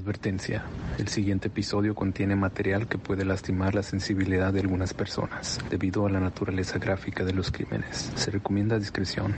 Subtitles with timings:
[0.00, 0.64] Advertencia.
[0.98, 6.10] El siguiente episodio contiene material que puede lastimar la sensibilidad de algunas personas debido a
[6.10, 8.10] la naturaleza gráfica de los crímenes.
[8.16, 9.36] Se recomienda discreción.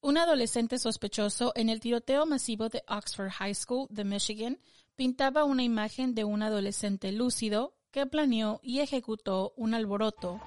[0.00, 4.58] Un adolescente sospechoso en el tiroteo masivo de Oxford High School de Michigan
[4.96, 10.40] pintaba una imagen de un adolescente lúcido que planeó y ejecutó un alboroto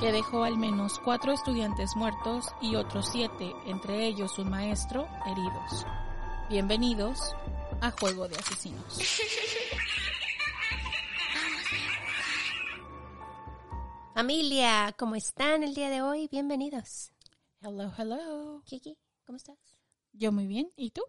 [0.00, 5.86] que dejó al menos cuatro estudiantes muertos y otros siete, entre ellos un maestro, heridos.
[6.50, 7.36] Bienvenidos
[7.80, 8.98] a Juego de Asesinos.
[14.14, 16.28] Familia, ¿cómo están el día de hoy?
[16.30, 17.12] Bienvenidos.
[17.60, 18.62] Hello, hello.
[18.64, 19.58] Kiki, ¿cómo estás?
[20.12, 20.72] Yo muy bien.
[20.76, 21.02] ¿Y tú?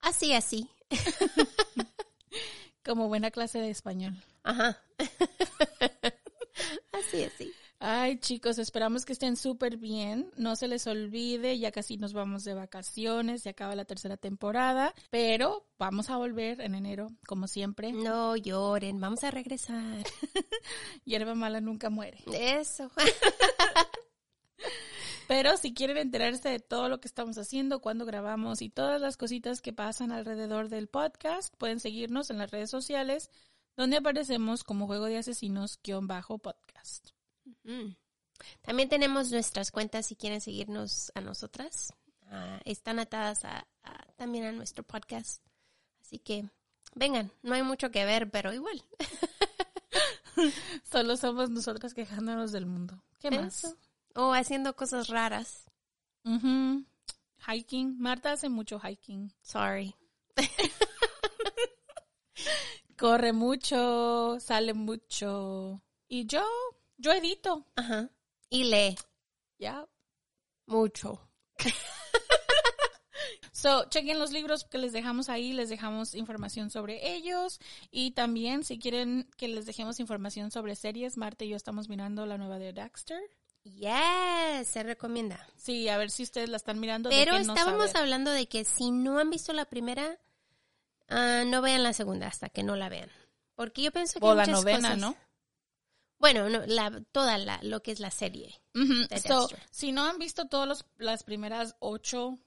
[0.00, 0.70] Así, así.
[2.84, 4.14] Como buena clase de español.
[4.44, 4.80] Ajá.
[6.92, 7.52] así, así.
[7.80, 10.32] Ay, chicos, esperamos que estén súper bien.
[10.36, 14.92] No se les olvide, ya casi nos vamos de vacaciones, ya acaba la tercera temporada,
[15.10, 17.92] pero vamos a volver en enero, como siempre.
[17.92, 20.04] No lloren, vamos a regresar.
[21.04, 22.18] Hierba mala nunca muere.
[22.32, 22.90] Eso.
[25.28, 29.18] Pero si quieren enterarse de todo lo que estamos haciendo, cuando grabamos y todas las
[29.18, 33.30] cositas que pasan alrededor del podcast, pueden seguirnos en las redes sociales,
[33.76, 37.17] donde aparecemos como Juego de Asesinos-podcast.
[37.64, 37.94] Mm.
[38.62, 41.92] También tenemos nuestras cuentas si quieren seguirnos a nosotras.
[42.30, 45.42] Ah, están atadas a, a- también a nuestro podcast.
[46.00, 46.48] Así que
[46.94, 48.82] vengan, no hay mucho que ver, pero igual.
[50.84, 53.02] Solo somos nosotras quejándonos del mundo.
[53.18, 53.74] ¿Qué más?
[54.14, 55.64] O haciendo cosas raras.
[57.46, 57.98] Hiking.
[57.98, 59.32] Marta hace mucho hiking.
[59.42, 59.94] Sorry.
[62.96, 65.82] Corre mucho, sale mucho.
[66.08, 66.44] Y yo,
[66.98, 67.64] yo edito.
[67.76, 68.10] Ajá.
[68.50, 68.96] Y lee
[69.58, 69.86] Ya.
[70.66, 71.20] mucho.
[73.52, 77.58] So, chequen los libros que les dejamos ahí, les dejamos información sobre ellos.
[77.90, 82.24] Y también, si quieren que les dejemos información sobre series, Marta y yo estamos mirando
[82.24, 83.20] la nueva de Dexter.
[83.64, 85.44] Yes, se recomienda.
[85.56, 87.10] Sí, a ver si ustedes la están mirando.
[87.10, 87.96] Pero estábamos saber.
[88.04, 90.18] hablando de que si no han visto la primera,
[91.08, 93.10] ah, no vean la segunda hasta que no la vean.
[93.56, 95.16] Porque yo pienso que O hay la muchas novena, cosas- ¿no?
[96.18, 98.60] Bueno, no, la, toda la, lo que es la serie.
[98.74, 99.62] So, Dexter.
[99.70, 102.38] si no han visto todas las primeras ocho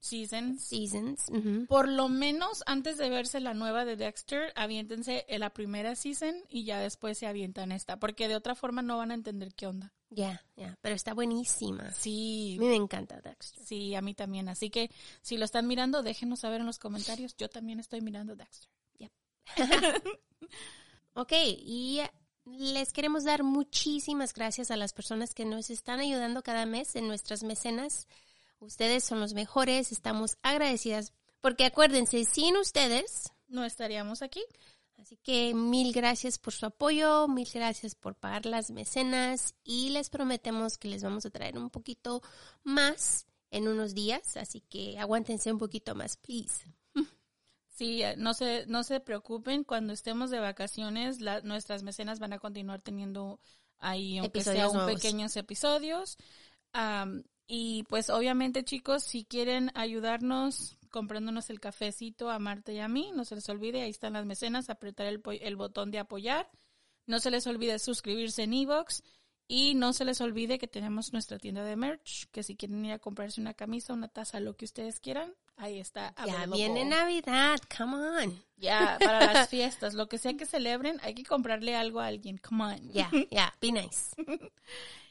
[0.00, 1.26] seasons, Seasons.
[1.68, 6.36] por lo menos antes de verse la nueva de Dexter, aviéntense en la primera season
[6.48, 9.66] y ya después se avientan esta, porque de otra forma no van a entender qué
[9.66, 9.92] onda.
[10.10, 11.92] Ya, ya, pero está buenísima.
[11.92, 13.64] Sí, A mí me encanta Dexter.
[13.64, 14.48] sí, a mí también.
[14.48, 17.36] Así que si lo están mirando, déjenos saber en los comentarios.
[17.36, 18.70] Yo también estoy mirando Dexter.
[21.14, 22.00] Ok, y
[22.56, 27.08] les queremos dar muchísimas gracias a las personas que nos están ayudando cada mes en
[27.08, 28.06] nuestras mecenas.
[28.60, 34.42] Ustedes son los mejores, estamos agradecidas porque acuérdense, sin ustedes, No estaríamos aquí.
[34.98, 40.10] así que mil gracias por su apoyo, mil gracias por pagar las mecenas y les
[40.10, 42.20] prometemos que les vamos a traer un poquito
[42.64, 46.66] más en unos días, así que aguántense un poquito más, please.
[47.78, 52.32] Sí, eh, no se, no se preocupen, cuando estemos de vacaciones, la- nuestras mecenas van
[52.32, 53.38] a continuar teniendo
[53.78, 54.94] ahí, aunque sea un nuevos.
[54.94, 56.16] pequeños episodios.
[56.72, 62.88] Am, y pues obviamente chicos, si quieren ayudarnos comprándonos el cafecito a Marta y a
[62.88, 66.50] mí, no se les olvide, ahí están las mecenas, apretar el, el botón de apoyar.
[67.06, 69.02] No se les olvide suscribirse en Evox.
[69.50, 72.92] Y no se les olvide que tenemos nuestra tienda de merch, que si quieren ir
[72.92, 76.14] a comprarse una camisa, una taza, lo que ustedes quieran, ahí está.
[76.26, 78.42] Ya viene Navidad, come on.
[78.56, 82.38] Ya, para las fiestas, lo que sea que celebren, hay que comprarle algo a alguien.
[82.38, 82.92] Come on.
[82.92, 84.16] Ya, ya, be nice.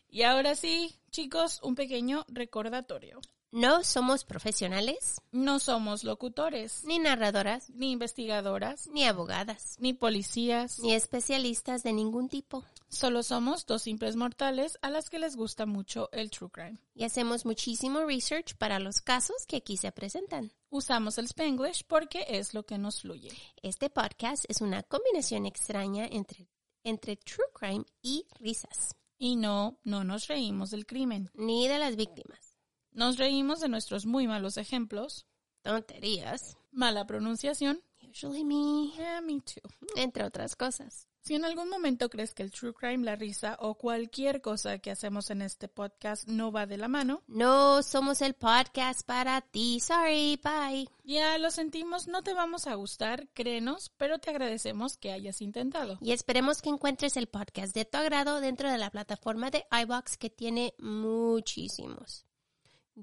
[0.10, 3.20] Y ahora sí, chicos, un pequeño recordatorio.
[3.52, 10.80] No somos profesionales, No somos locutores, ni narradoras, ni investigadoras, ni abogadas, ni policías.
[10.80, 12.66] ni especialistas de ningún tipo.
[12.90, 16.78] Solo somos dos simples mortales a las que les gusta mucho el true crime.
[16.94, 20.52] Y hacemos muchísimo research para los casos que aquí se presentan.
[20.70, 23.32] Usamos el Spanglish porque es lo que nos fluye.
[23.62, 26.50] Este podcast es una combinación extraña entre,
[26.84, 31.32] entre true crime y risas, Y no, no nos reímos del crimen.
[31.34, 32.47] ni de las víctimas.
[32.92, 35.26] Nos reímos de nuestros muy malos ejemplos,
[35.62, 36.58] Tonterías.
[36.72, 39.70] mala pronunciación, Usually me, yeah, me too.
[39.96, 41.08] entre otras cosas.
[41.22, 44.92] Si en algún momento crees que el true crime, la risa o cualquier cosa que
[44.92, 49.82] hacemos en este podcast no va de la mano, No somos el podcast para ti.
[49.82, 50.88] Sorry, bye.
[51.04, 55.98] ya lo sentimos, no te vamos a gustar, créenos, pero te agradecemos que hayas intentado.
[56.02, 60.18] Y esperemos que encuentres el podcast de tu agrado dentro de la plataforma de iBox
[60.18, 62.26] que tiene muchísimos.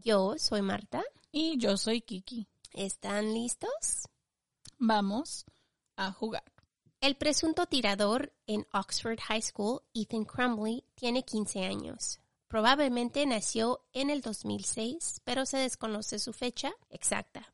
[0.02, 1.05] Yo soy Marta.
[1.31, 2.49] Y yo soy Kiki.
[2.73, 4.08] ¿Están listos?
[4.76, 5.46] Vamos
[5.94, 6.43] a jugar.
[7.00, 12.19] El presunto tirador en Oxford High School, Ethan Crumley, tiene 15 años.
[12.49, 17.49] Probablemente nació en el 2006, pero se desconoce su fecha exacta.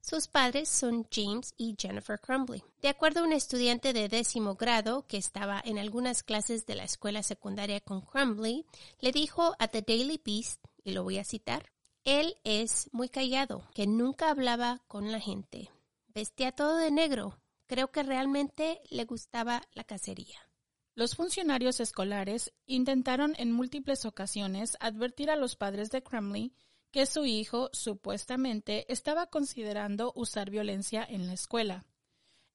[0.00, 2.64] Sus padres son James y Jennifer Crumley.
[2.80, 6.84] De acuerdo a un estudiante de décimo grado que estaba en algunas clases de la
[6.84, 8.64] escuela secundaria con Crumley,
[8.98, 11.71] le dijo a The Daily Beast, y lo voy a citar,
[12.04, 15.70] él es muy callado, que nunca hablaba con la gente.
[16.08, 17.38] Vestía todo de negro.
[17.66, 20.38] Creo que realmente le gustaba la cacería.
[20.94, 26.52] Los funcionarios escolares intentaron en múltiples ocasiones advertir a los padres de Crumley
[26.90, 31.86] que su hijo supuestamente estaba considerando usar violencia en la escuela.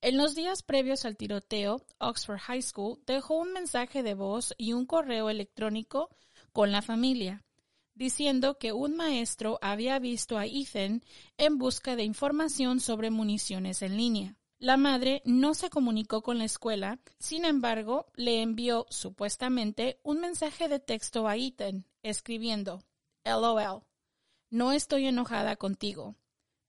[0.01, 4.73] En los días previos al tiroteo, Oxford High School dejó un mensaje de voz y
[4.73, 6.15] un correo electrónico
[6.53, 7.46] con la familia,
[7.97, 11.03] diciendo que un maestro había visto a Ethan
[11.37, 14.35] en busca de información sobre municiones en línea.
[14.59, 20.67] La madre no se comunicó con la escuela, sin embargo, le envió supuestamente un mensaje
[20.67, 22.83] de texto a Ethan, escribiendo
[23.23, 23.83] LOL.
[24.49, 26.15] No estoy enojada contigo.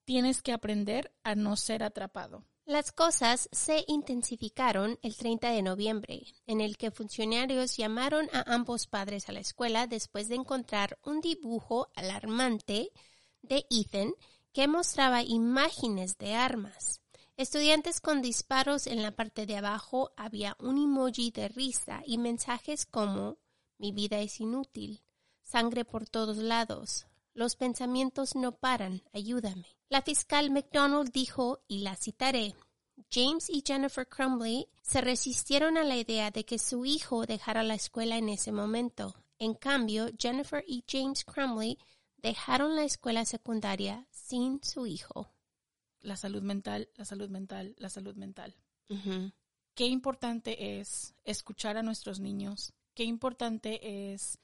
[0.05, 2.45] Tienes que aprender a no ser atrapado.
[2.69, 8.87] Las cosas se intensificaron el 30 de noviembre, en el que funcionarios llamaron a ambos
[8.87, 12.93] padres a la escuela después de encontrar un dibujo alarmante
[13.41, 14.13] de Ethan
[14.53, 17.01] que mostraba imágenes de armas.
[17.39, 22.85] Estudiantes con disparos en la parte de abajo había un emoji de risa y mensajes
[22.85, 23.39] como
[23.79, 25.01] mi vida es inútil,
[25.43, 27.07] sangre por todos lados,
[27.39, 29.67] los pensamientos no paran, ayúdame.
[29.89, 32.57] La fiscal McDonald dijo, y la citaré,
[33.13, 37.75] James y Jennifer Crumley se resistieron a la idea de que su hijo dejara la
[37.75, 39.15] escuela en ese momento.
[39.39, 41.79] En cambio, Jennifer y James Crumley
[42.17, 45.31] dejaron la escuela secundaria sin su hijo.
[46.01, 48.57] La salud mental, la salud mental, la salud mental.
[49.75, 52.73] Qué importante es escuchar a nuestros niños.
[52.95, 54.41] Qué importante es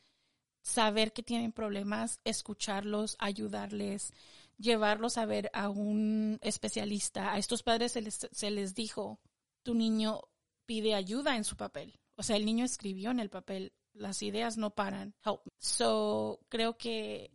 [0.64, 4.14] saber que tienen problemas, escucharlos, ayudarles,
[4.56, 7.32] llevarlos a ver a un especialista.
[7.32, 9.20] A estos padres se les, se les dijo,
[9.62, 10.22] tu niño
[10.64, 12.00] pide ayuda en su papel.
[12.16, 15.14] O sea, el niño escribió en el papel, las ideas no paran.
[15.22, 15.42] Help.
[15.58, 17.30] So, creo que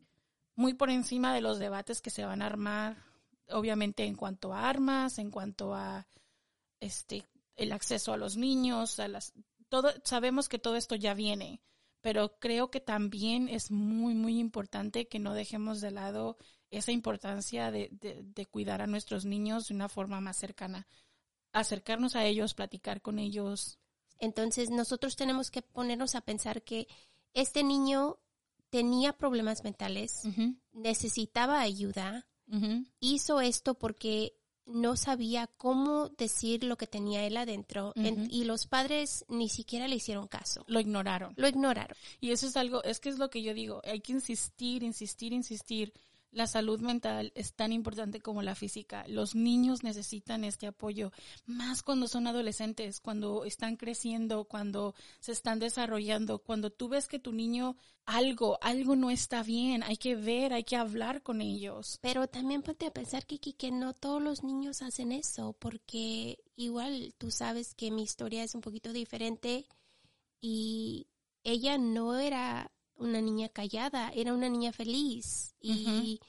[0.56, 2.98] muy por encima de los debates que se van a armar,
[3.50, 6.08] obviamente en cuanto a armas, en cuanto a
[6.80, 7.26] este
[7.56, 9.34] el acceso a los niños, a las
[9.68, 11.62] todo sabemos que todo esto ya viene
[12.02, 16.38] pero creo que también es muy, muy importante que no dejemos de lado
[16.72, 20.88] esa importancia de, de, cuidar a nuestros niños de una forma más cercana,
[21.52, 23.80] acercarnos a ellos, platicar con ellos.
[24.20, 26.88] Entonces nosotros tenemos que ponernos a pensar que
[27.34, 28.20] este niño
[28.70, 30.24] tenía problemas mentales,
[30.72, 32.28] necesitaba ayuda,
[33.00, 34.39] hizo esto porque
[34.70, 39.96] no sabía cómo decir lo que tenía él adentro y los padres ni siquiera le
[39.96, 40.64] hicieron caso.
[40.68, 41.34] Lo ignoraron.
[41.36, 41.98] Lo ignoraron.
[42.20, 45.34] Y eso es algo, es que es lo que yo digo, hay que insistir, insistir,
[45.34, 45.94] insistir
[46.32, 49.06] la salud mental es tan importante como la física.
[49.08, 51.12] Los niños necesitan este apoyo,
[51.46, 57.20] más cuando son adolescentes, cuando están creciendo, cuando se están desarrollando, cuando tú ves que
[57.20, 62.00] tu niño algo, algo no está bien, hay que ver, hay que hablar con ellos.
[62.02, 67.14] Pero también ponte a pensar, Kiki, que no todos los niños hacen eso, porque igual
[67.18, 69.66] tú sabes que mi historia es un poquito diferente
[70.42, 71.08] y
[71.44, 76.20] ella no era una niña callada, era una niña feliz y,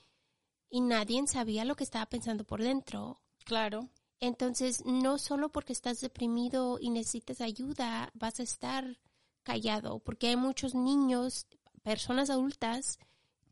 [0.71, 3.21] y nadie sabía lo que estaba pensando por dentro.
[3.45, 3.91] Claro.
[4.21, 8.99] Entonces, no solo porque estás deprimido y necesitas ayuda, vas a estar
[9.43, 11.47] callado, porque hay muchos niños,
[11.83, 12.99] personas adultas,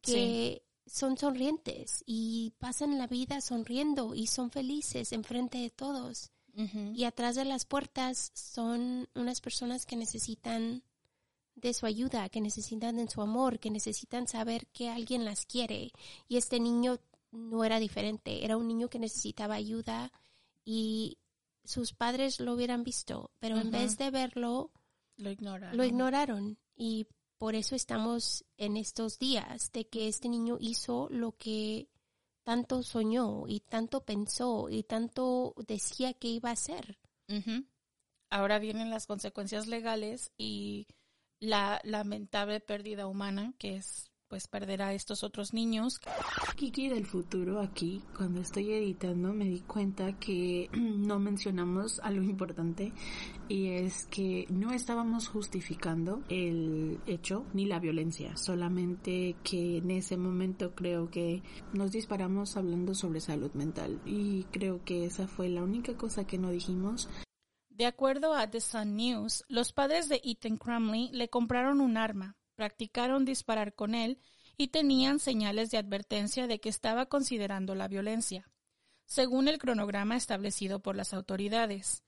[0.02, 6.30] que son sonrientes y pasan la vida sonriendo y son felices enfrente de todos.
[6.92, 10.82] Y atrás de las puertas son unas personas que necesitan
[11.60, 15.92] de su ayuda, que necesitan de su amor, que necesitan saber que alguien las quiere.
[16.28, 16.98] Y este niño
[17.30, 20.12] no era diferente, era un niño que necesitaba ayuda
[20.64, 21.18] y
[21.64, 24.72] sus padres lo hubieran visto, pero en vez de verlo,
[25.16, 25.76] lo ignoraron.
[25.76, 31.32] Lo ignoraron y por eso estamos en estos días de que este niño hizo lo
[31.32, 31.88] que
[32.42, 36.98] tanto soñó y tanto pensó y tanto decía que iba a hacer.
[38.30, 40.86] Ahora vienen las consecuencias legales y
[41.40, 46.00] la lamentable pérdida humana, que es pues perder a estos otros niños.
[46.57, 52.92] Kiki del futuro aquí, cuando estoy editando me di cuenta que no mencionamos algo importante
[53.49, 60.16] y es que no estábamos justificando el hecho ni la violencia, solamente que en ese
[60.16, 61.42] momento creo que
[61.73, 66.38] nos disparamos hablando sobre salud mental y creo que esa fue la única cosa que
[66.38, 67.09] no dijimos.
[67.78, 72.37] De acuerdo a The Sun News, los padres de Ethan Crumley le compraron un arma,
[72.56, 74.18] practicaron disparar con él
[74.56, 78.50] y tenían señales de advertencia de que estaba considerando la violencia,
[79.06, 82.02] según el cronograma establecido por las autoridades.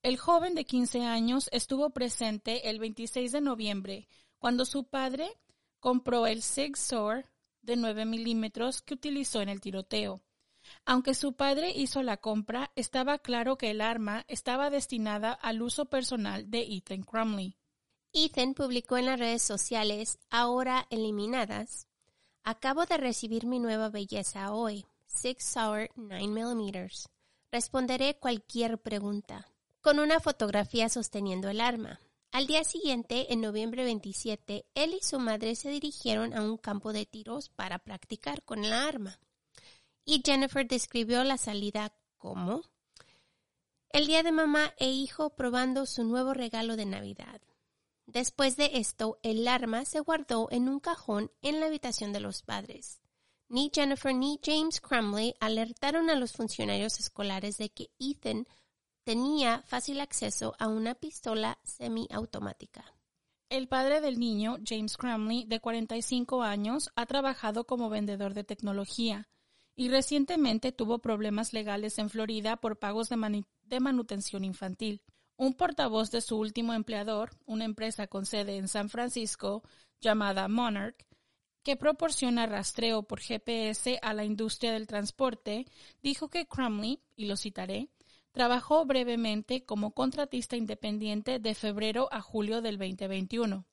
[0.00, 5.28] El joven de 15 años estuvo presente el 26 de noviembre, cuando su padre
[5.80, 7.28] compró el Sig Sauer
[7.62, 10.22] de 9 milímetros que utilizó en el tiroteo.
[10.84, 15.86] Aunque su padre hizo la compra, estaba claro que el arma estaba destinada al uso
[15.86, 17.56] personal de Ethan Crumley.
[18.12, 21.86] Ethan publicó en las redes sociales, ahora eliminadas,
[22.48, 26.80] Acabo de recibir mi nueva belleza hoy, Six Sauer 9 mm.
[27.50, 29.48] Responderé cualquier pregunta.
[29.80, 31.98] Con una fotografía sosteniendo el arma.
[32.30, 36.92] Al día siguiente, en noviembre 27, él y su madre se dirigieron a un campo
[36.92, 39.18] de tiros para practicar con la arma.
[40.08, 42.62] Y Jennifer describió la salida como
[43.90, 47.40] el día de mamá e hijo probando su nuevo regalo de Navidad.
[48.06, 52.42] Después de esto, el arma se guardó en un cajón en la habitación de los
[52.42, 53.00] padres.
[53.48, 58.46] Ni Jennifer ni James Crumley alertaron a los funcionarios escolares de que Ethan
[59.02, 62.84] tenía fácil acceso a una pistola semiautomática.
[63.48, 69.28] El padre del niño, James Crumley, de 45 años, ha trabajado como vendedor de tecnología
[69.76, 75.02] y recientemente tuvo problemas legales en Florida por pagos de, manutención infantil.
[75.36, 79.62] Un portavoz de su último empleador, una empresa con sede en San Francisco
[80.00, 81.06] llamada Monarch,
[81.62, 85.66] que proporciona rastreo por GPS a la industria del transporte,
[86.02, 87.90] dijo que Crumley, y lo citaré,
[88.32, 93.66] trabajó brevemente como contratista independiente de febrero a julio del 2021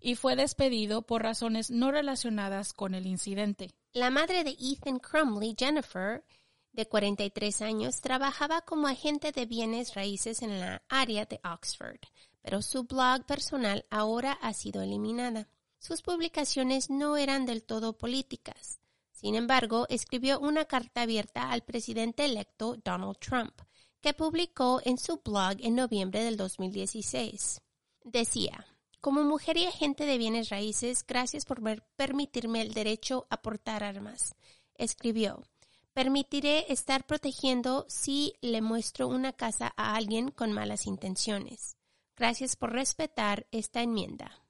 [0.00, 3.74] y fue despedido por razones no relacionadas con el incidente.
[3.92, 6.24] La madre de Ethan Crumley, Jennifer,
[6.72, 12.00] de 43 años, trabajaba como agente de bienes raíces en la área de Oxford,
[12.42, 15.48] pero su blog personal ahora ha sido eliminada.
[15.78, 18.80] Sus publicaciones no eran del todo políticas.
[19.12, 23.62] Sin embargo, escribió una carta abierta al presidente electo Donald Trump,
[24.02, 27.62] que publicó en su blog en noviembre del 2016.
[28.04, 28.66] Decía,
[29.06, 31.62] como mujer y agente de bienes raíces, gracias por
[31.94, 34.34] permitirme el derecho a portar armas.
[34.74, 35.44] Escribió,
[35.92, 41.76] Permitiré estar protegiendo si le muestro una casa a alguien con malas intenciones.
[42.16, 44.42] Gracias por respetar esta enmienda.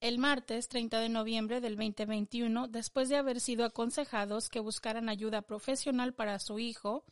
[0.00, 5.42] El martes 30 de noviembre del 2021, después de haber sido aconsejados que buscaran ayuda
[5.42, 7.04] profesional para su hijo,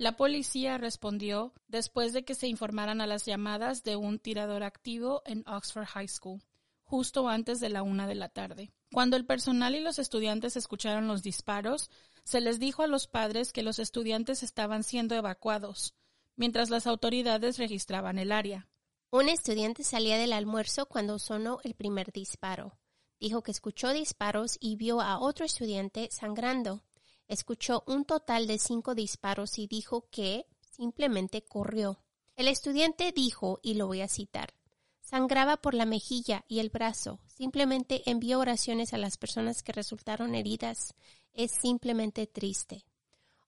[0.00, 5.20] la policía respondió después de que se informaran a las llamadas de un tirador activo
[5.26, 6.42] en Oxford High School,
[6.84, 8.72] justo antes de la una de la tarde.
[8.94, 11.90] Cuando el personal y los estudiantes escucharon los disparos,
[12.24, 15.94] se les dijo a los padres que los estudiantes estaban siendo evacuados,
[16.34, 18.70] mientras las autoridades registraban el área.
[19.10, 22.78] Un estudiante salía del almuerzo cuando sonó el primer disparo.
[23.20, 26.84] Dijo que escuchó disparos y vio a otro estudiante sangrando.
[27.30, 32.02] Escuchó un total de cinco disparos y dijo que simplemente corrió.
[32.34, 34.52] El estudiante dijo, y lo voy a citar,
[35.00, 37.20] sangraba por la mejilla y el brazo.
[37.28, 40.96] Simplemente envió oraciones a las personas que resultaron heridas
[41.32, 42.84] es simplemente triste.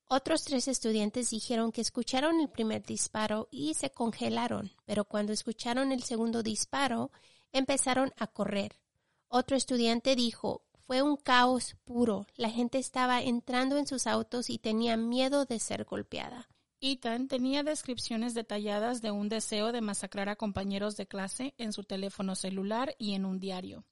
[0.06, 5.90] Otros tres estudiantes dijeron que escucharon el primer disparo y se congelaron, pero cuando escucharon
[5.90, 7.10] el segundo disparo
[7.50, 8.78] empezaron a correr.
[9.26, 10.62] Otro estudiante dijo
[10.92, 12.26] fue un caos puro.
[12.36, 16.50] La gente estaba entrando en sus autos y tenía miedo de ser golpeada.
[16.82, 21.84] Ethan tenía descripciones detalladas de un deseo de masacrar a compañeros de clase en su
[21.84, 23.86] teléfono celular y en un diario.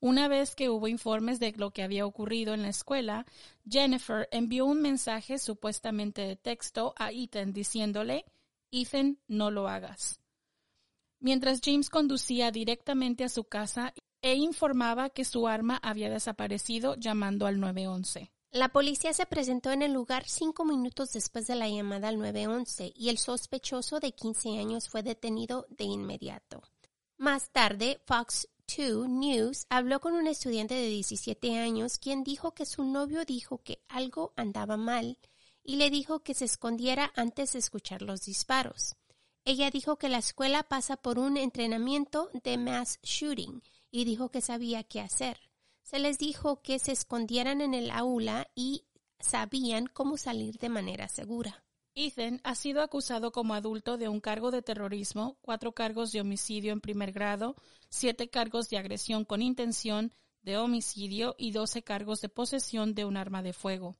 [0.00, 3.24] Una vez que hubo informes de lo que había ocurrido en la escuela,
[3.64, 8.24] Jennifer envió un mensaje supuestamente de texto a Ethan diciéndole,
[8.72, 10.18] Ethan, no lo hagas.
[11.20, 17.46] Mientras James conducía directamente a su casa e informaba que su arma había desaparecido llamando
[17.46, 18.32] al 911.
[18.52, 22.92] La policía se presentó en el lugar cinco minutos después de la llamada al 911
[22.94, 26.62] y el sospechoso de 15 años fue detenido de inmediato.
[27.16, 28.48] Más tarde, Fox
[28.78, 33.82] News habló con un estudiante de 17 años quien dijo que su novio dijo que
[33.88, 35.18] algo andaba mal
[35.62, 38.96] y le dijo que se escondiera antes de escuchar los disparos.
[39.44, 43.62] Ella dijo que la escuela pasa por un entrenamiento de mass shooting
[43.92, 45.38] y dijo que sabía qué hacer.
[45.84, 48.86] se les dijo que se escondieran en el aula y
[49.20, 51.64] sabían cómo salir de manera segura.
[51.94, 56.72] Ethan ha sido acusado como adulto de un cargo de terrorismo, cuatro cargos de homicidio
[56.72, 57.54] en primer grado,
[57.90, 63.18] siete cargos de agresión con intención de homicidio y doce cargos de posesión de un
[63.18, 63.98] arma de fuego.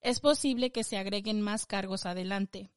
[0.00, 2.70] Es posible que se agreguen más cargos adelante.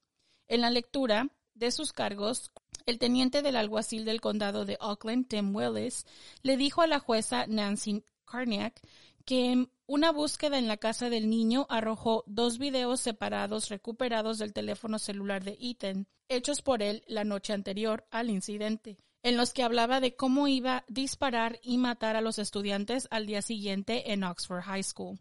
[0.47, 2.51] En la lectura de sus cargos,
[2.85, 6.05] el teniente del alguacil del condado de Auckland, Tim Willis,
[6.41, 8.81] le dijo a la jueza Nancy Carniak
[9.25, 14.99] que una búsqueda en la casa del niño arrojó dos videos separados recuperados del teléfono
[14.99, 19.99] celular de Ethan, hechos por él la noche anterior al incidente, en los que hablaba
[19.99, 24.61] de cómo iba a disparar y matar a los estudiantes al día siguiente en Oxford
[24.61, 25.19] High School.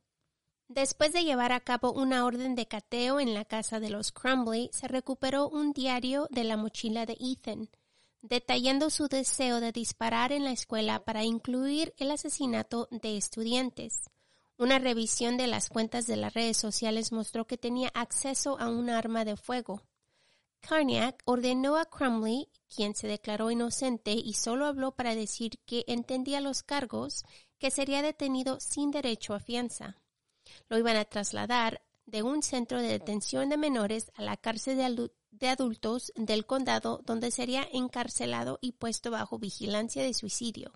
[0.68, 4.68] Después de llevar a cabo una orden de cateo en la casa de los Crumbly,
[4.72, 7.70] se recuperó un diario de la mochila de Ethan,
[8.20, 14.10] detallando su deseo de disparar en la escuela para incluir el asesinato de estudiantes.
[14.58, 18.90] Una revisión de las cuentas de las redes sociales mostró que tenía acceso a un
[18.90, 19.82] arma de fuego.
[20.60, 26.40] Carniak ordenó a Crumley, quien se declaró inocente y solo habló para decir que entendía
[26.40, 27.24] los cargos,
[27.60, 29.96] que sería detenido sin derecho a fianza.
[30.68, 35.48] Lo iban a trasladar de un centro de detención de menores a la cárcel de,
[35.48, 40.72] adultos del condado, donde sería encarcelado y puesto bajo vigilancia de suicidio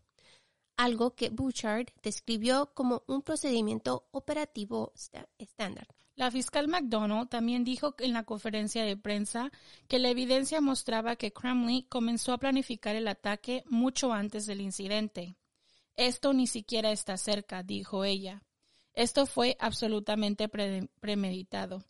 [0.80, 4.94] algo que Bouchard describió como un procedimiento operativo
[5.36, 5.86] estándar.
[6.16, 9.50] La fiscal McDonald también dijo en la conferencia de prensa
[9.88, 15.36] que la evidencia mostraba que Crumley comenzó a planificar el ataque mucho antes del incidente.
[15.96, 18.42] Esto ni siquiera está cerca, dijo ella.
[19.00, 20.46] Esto fue absolutamente
[21.00, 21.86] premeditado.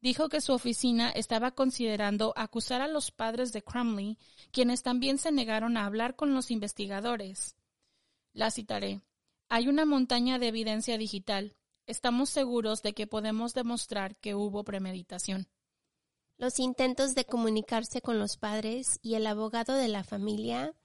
[0.00, 4.16] Dijo que su oficina estaba considerando acusar a los padres de Crumley,
[4.52, 7.56] quienes también se negaron a hablar con los investigadores.
[8.32, 9.00] La citaré.
[9.48, 11.56] Hay una montaña de evidencia digital.
[11.88, 15.48] Estamos seguros de que podemos demostrar que hubo premeditación.
[16.38, 20.76] Los intentos de comunicarse con los padres y el abogado de la familia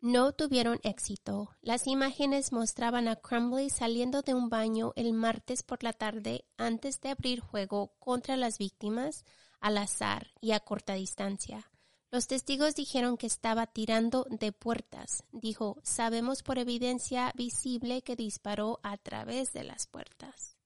[0.00, 1.50] no tuvieron éxito.
[1.62, 7.00] Las imágenes mostraban a Crumley saliendo de un baño el martes por la tarde antes
[7.00, 9.24] de abrir juego contra las víctimas
[9.60, 11.70] al azar y a corta distancia.
[12.10, 15.24] Los testigos dijeron que estaba tirando de puertas.
[15.32, 20.56] Dijo, sabemos por evidencia visible que disparó a través de las puertas.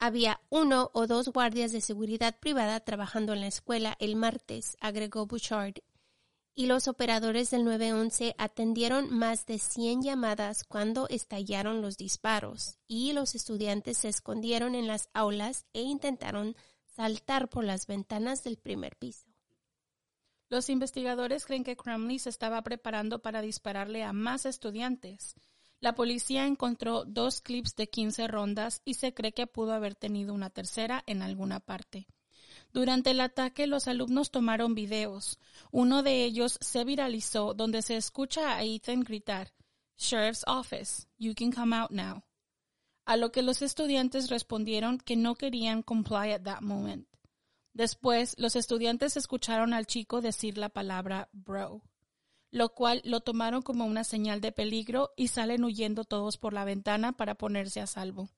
[0.00, 5.26] Había uno o dos guardias de seguridad privada trabajando en la escuela el martes, agregó
[5.26, 5.74] Bouchard,
[6.58, 13.12] y los operadores del 911 atendieron más de 100 llamadas cuando estallaron los disparos, y
[13.12, 16.56] los estudiantes se escondieron en las aulas e intentaron
[16.96, 19.28] saltar por las ventanas del primer piso.
[20.48, 25.36] Los investigadores creen que Crumley se estaba preparando para dispararle a más estudiantes.
[25.78, 30.34] La policía encontró dos clips de 15 rondas y se cree que pudo haber tenido
[30.34, 32.08] una tercera en alguna parte.
[32.72, 35.38] Durante el ataque los alumnos tomaron videos.
[35.70, 39.52] Uno de ellos se viralizó donde se escucha a Ethan gritar
[39.96, 42.22] Sheriff's Office, you can come out now.
[43.04, 47.08] A lo que los estudiantes respondieron que no querían comply at that moment.
[47.72, 51.82] Después, los estudiantes escucharon al chico decir la palabra bro,
[52.50, 56.64] lo cual lo tomaron como una señal de peligro y salen huyendo todos por la
[56.64, 58.28] ventana para ponerse a salvo.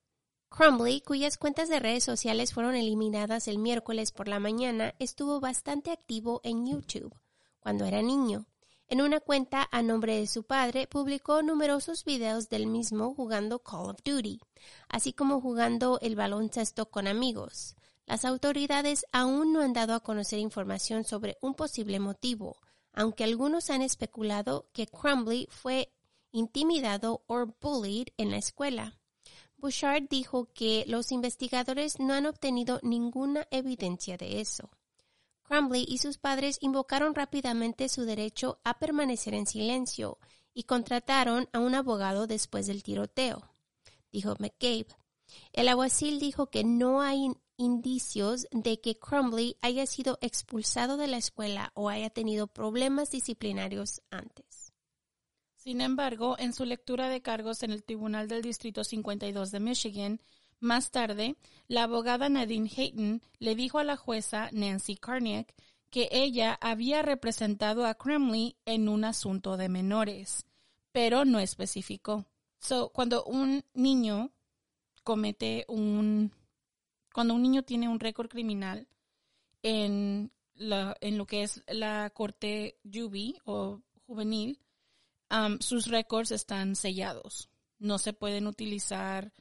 [0.53, 5.91] Crumbly, cuyas cuentas de redes sociales fueron eliminadas el miércoles por la mañana, estuvo bastante
[5.91, 7.15] activo en YouTube
[7.61, 8.45] cuando era niño.
[8.89, 13.91] En una cuenta a nombre de su padre, publicó numerosos videos del mismo jugando Call
[13.91, 14.41] of Duty,
[14.89, 17.77] así como jugando el baloncesto con amigos.
[18.05, 22.57] Las autoridades aún no han dado a conocer información sobre un posible motivo,
[22.91, 25.93] aunque algunos han especulado que Crumbly fue
[26.33, 29.00] intimidado o bullied en la escuela.
[29.61, 34.69] Bouchard dijo que los investigadores no han obtenido ninguna evidencia de eso.
[35.43, 40.17] Crumbly y sus padres invocaron rápidamente su derecho a permanecer en silencio
[40.53, 43.43] y contrataron a un abogado después del tiroteo,
[44.11, 44.87] dijo McCabe.
[45.53, 51.17] El aguacil dijo que no hay indicios de que Crumbly haya sido expulsado de la
[51.17, 54.50] escuela o haya tenido problemas disciplinarios antes.
[55.63, 60.19] Sin embargo, en su lectura de cargos en el Tribunal del Distrito 52 de Michigan,
[60.59, 61.35] más tarde,
[61.67, 65.53] la abogada Nadine Hayton le dijo a la jueza Nancy Carniak
[65.91, 70.47] que ella había representado a Crumley en un asunto de menores,
[70.91, 72.25] pero no especificó.
[72.57, 74.31] So, cuando un niño
[75.03, 76.31] comete un
[77.13, 78.87] cuando un niño tiene un récord criminal
[79.61, 82.79] en, la, en lo que es la corte
[83.45, 84.59] o juvenil,
[85.59, 87.49] sus récords están sellados.
[87.79, 89.33] no se pueden utilizar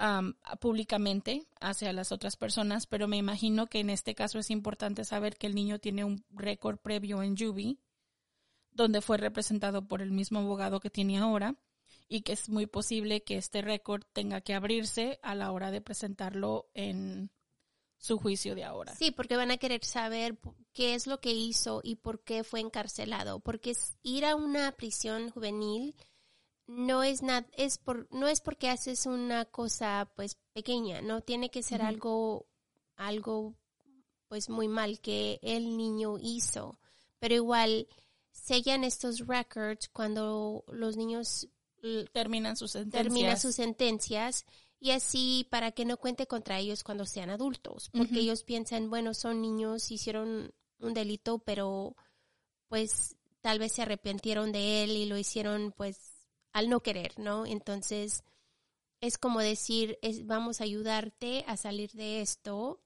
[0.00, 5.04] um, públicamente hacia las otras personas, pero me imagino que en este caso es importante
[5.04, 7.78] saber que el niño tiene un récord previo en Juby,
[8.72, 11.56] donde fue representado por el mismo abogado que tiene ahora,
[12.08, 15.80] y que es muy posible que este récord tenga que abrirse a la hora de
[15.80, 17.30] presentarlo en
[17.98, 18.94] su juicio de ahora.
[18.94, 20.38] Sí, porque van a querer saber
[20.72, 25.30] qué es lo que hizo y por qué fue encarcelado, porque ir a una prisión
[25.30, 25.94] juvenil
[26.66, 31.50] no es nada, es por, no es porque haces una cosa pues pequeña, no tiene
[31.50, 32.46] que ser algo,
[32.96, 33.54] algo
[34.28, 36.78] pues muy mal que el niño hizo,
[37.18, 37.88] pero igual
[38.30, 41.48] sellan estos records cuando los niños
[42.12, 43.02] terminan sus sentencias.
[43.02, 44.44] Terminan sus sentencias
[44.80, 49.14] y así para que no cuente contra ellos cuando sean adultos, porque ellos piensan, bueno,
[49.14, 51.96] son niños, hicieron un delito, pero
[52.68, 57.46] pues tal vez se arrepintieron de él y lo hicieron pues al no querer, ¿no?
[57.46, 58.22] Entonces,
[59.00, 62.80] es como decir, es, vamos a ayudarte a salir de esto.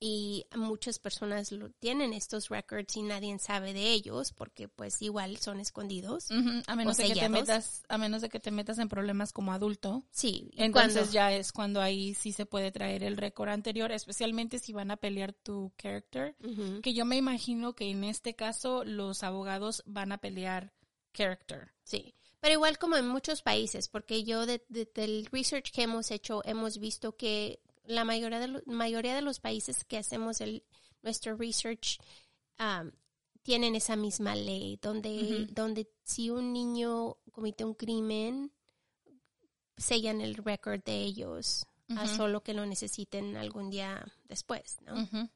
[0.00, 5.38] Y muchas personas lo, tienen estos records y nadie sabe de ellos porque pues igual
[5.38, 6.30] son escondidos.
[6.66, 9.52] a menos de que te metas, a menos de que te metas en problemas como
[9.52, 10.04] adulto.
[10.10, 10.50] Sí.
[10.56, 14.92] Entonces ya es cuando ahí sí se puede traer el récord anterior, especialmente si van
[14.92, 16.36] a pelear tu character.
[16.82, 20.72] Que yo me imagino que en este caso los abogados van a pelear
[21.12, 21.72] character.
[21.82, 22.14] Sí.
[22.40, 26.78] Pero igual como en muchos países, porque yo de, del research que hemos hecho hemos
[26.78, 30.62] visto que la mayoría de, mayoría de los países que hacemos el,
[31.02, 31.98] nuestro research
[32.60, 32.90] um,
[33.42, 38.52] tienen esa misma ley, donde, donde si un niño comete un crimen,
[39.78, 45.30] sellan el récord de ellos, a solo que lo necesiten algún día después, ¿no?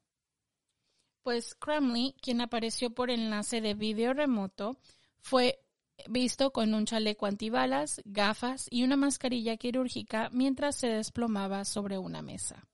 [1.23, 4.77] Pues Crumley, quien apareció por enlace de video remoto,
[5.23, 5.62] fue
[6.09, 12.23] visto con un chaleco antibalas, gafas y una mascarilla quirúrgica mientras se desplomaba sobre una
[12.23, 12.67] mesa.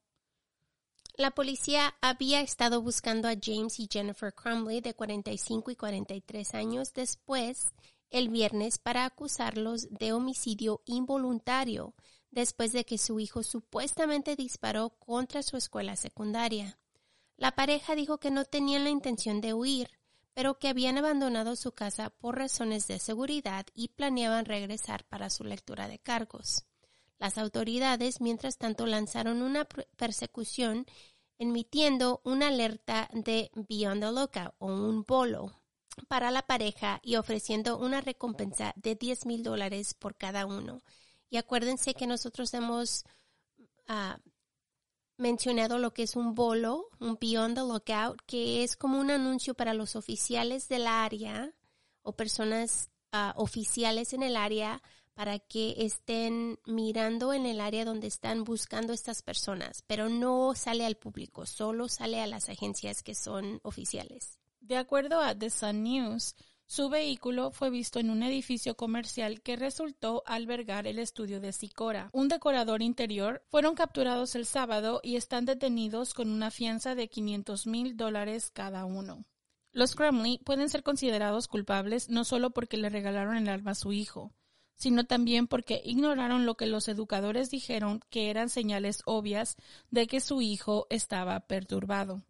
[1.14, 6.94] La policía había estado buscando a James y Jennifer Crumley de 45 y 43 años
[6.94, 7.72] después
[8.10, 11.94] el viernes para acusarlos de homicidio involuntario
[12.30, 16.78] después de que su hijo supuestamente disparó contra su escuela secundaria.
[17.36, 19.90] La pareja dijo que no tenían la intención de huir,
[20.38, 25.42] pero que habían abandonado su casa por razones de seguridad y planeaban regresar para su
[25.42, 26.64] lectura de cargos.
[27.18, 29.64] Las autoridades, mientras tanto, lanzaron una
[29.96, 30.86] persecución
[31.38, 35.60] emitiendo una alerta de Beyond the Lookout o un bolo
[36.06, 40.82] para la pareja y ofreciendo una recompensa de 10 mil dólares por cada uno.
[41.30, 43.02] Y acuérdense que nosotros hemos
[43.88, 44.20] ah,
[45.18, 49.54] mencionado lo que es un bolo, un Beyond the Lookout, que es como un anuncio
[49.54, 51.52] para los oficiales del área
[52.02, 54.80] o personas ah, oficiales en el área
[55.18, 60.86] para que estén mirando en el área donde están buscando estas personas, pero no sale
[60.86, 64.38] al público, solo sale a las agencias que son oficiales.
[64.60, 66.36] De acuerdo a The Sun News,
[66.68, 72.10] su vehículo fue visto en un edificio comercial que resultó albergar el estudio de Sicora.
[72.12, 77.66] Un decorador interior fueron capturados el sábado y están detenidos con una fianza de 500
[77.66, 79.24] mil dólares cada uno.
[79.72, 83.94] Los Crumley pueden ser considerados culpables no solo porque le regalaron el arma a su
[83.94, 84.34] hijo,
[84.74, 89.56] sino también porque ignoraron lo que los educadores dijeron que eran señales obvias
[89.90, 92.22] de que su hijo estaba perturbado.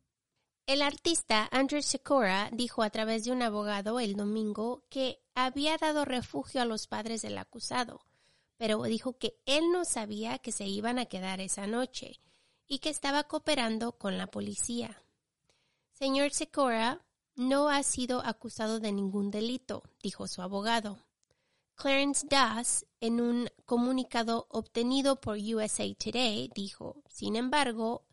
[0.68, 6.04] El artista Andrew Sikora dijo a través de un abogado el domingo que había dado
[6.04, 8.02] refugio a los padres del acusado,
[8.58, 12.20] pero dijo que él no sabía que se iban a quedar esa noche
[12.66, 15.02] y que estaba cooperando con la policía.
[15.94, 17.00] Señor Sikora
[17.34, 20.98] no ha sido acusado de ningún delito, dijo su abogado.
[21.76, 28.04] Clarence Das, en un comunicado obtenido por USA Today, dijo, sin embargo,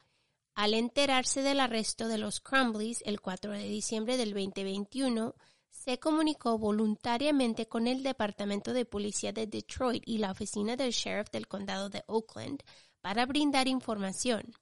[0.56, 5.36] al enterarse del arresto de los Crumbleys el 4 de diciembre del 2021,
[5.70, 11.30] se comunicó voluntariamente con el Departamento de Policía de Detroit y la Oficina del Sheriff
[11.30, 12.64] del Condado de Oakland
[13.02, 14.56] para brindar información.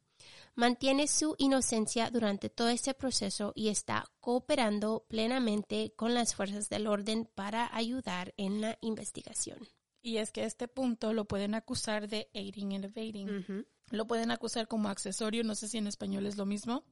[0.56, 6.88] Mantiene su inocencia durante todo este proceso y está cooperando plenamente con las fuerzas del
[6.88, 9.60] orden para ayudar en la investigación.
[10.02, 13.66] Y es que a este punto lo pueden acusar de aiding and evading.
[13.90, 16.84] Lo pueden acusar como accesorio, no sé si en español es lo mismo.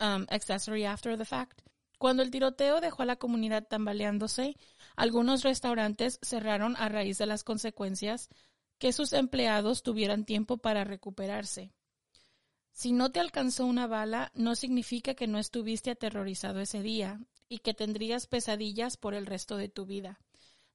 [0.00, 1.60] Um, accessory after the fact.
[1.98, 4.56] Cuando el tiroteo dejó a la comunidad tambaleándose,
[4.96, 8.28] algunos restaurantes cerraron a raíz de las consecuencias
[8.78, 11.72] que sus empleados tuvieran tiempo para recuperarse.
[12.72, 17.60] Si no te alcanzó una bala, no significa que no estuviste aterrorizado ese día y
[17.60, 20.20] que tendrías pesadillas por el resto de tu vida.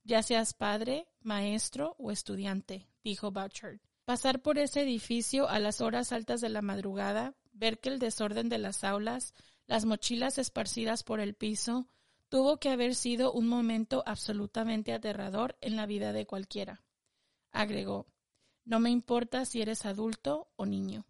[0.04, 3.80] ya seas padre, maestro o estudiante, dijo Bouchard.
[4.12, 8.50] Pasar por ese edificio a las horas altas de la madrugada, ver que el desorden
[8.50, 9.34] de las aulas,
[9.67, 11.88] las mochilas esparcidas por el piso,
[12.28, 16.84] tuvo que haber sido un momento absolutamente aterrador en la vida de cualquiera.
[17.52, 18.06] Agregó,
[18.65, 21.06] no me importa si eres adulto o niño.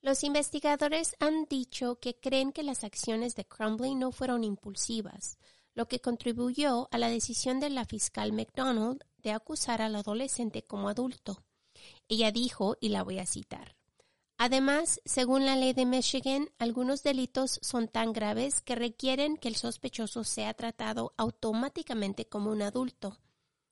[0.00, 5.38] Los investigadores han dicho que creen que las acciones de Crumbly no fueron impulsivas,
[5.74, 10.88] lo que contribuyó a la decisión de la fiscal McDonald de acusar al adolescente como
[10.88, 11.44] adulto.
[12.08, 13.76] Ella dijo, y la voy a citar,
[14.44, 19.54] Además, según la ley de Michigan, algunos delitos son tan graves que requieren que el
[19.54, 23.20] sospechoso sea tratado automáticamente como un adulto.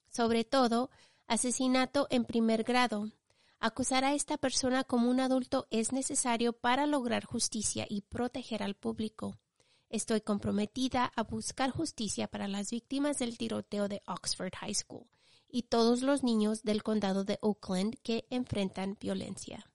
[0.09, 0.91] Sobre todo,
[1.27, 3.11] asesinato en primer grado.
[3.59, 8.77] Acusar a esta persona como un adulto es necesario para lograr justicia y proteger al
[8.77, 9.41] público.
[9.89, 15.09] Estoy comprometida a buscar justicia para las víctimas del tiroteo de Oxford High School
[15.53, 19.71] y todos los niños del condado de Oakland que enfrentan violencia.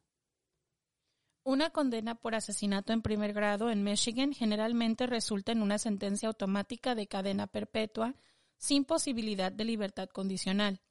[1.44, 6.96] Una condena por asesinato en primer grado en Michigan generalmente resulta en una sentencia automática
[6.96, 8.16] de cadena perpetua
[8.58, 10.82] sin posibilidad de libertad condicional.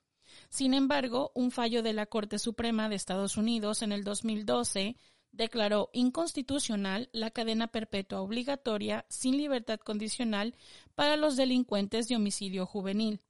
[0.48, 4.96] Sin embargo, un fallo de la Corte Suprema de Estados Unidos en el 2012
[5.32, 10.54] declaró inconstitucional la cadena perpetua obligatoria sin libertad condicional
[10.94, 13.20] para los delincuentes de homicidio juvenil.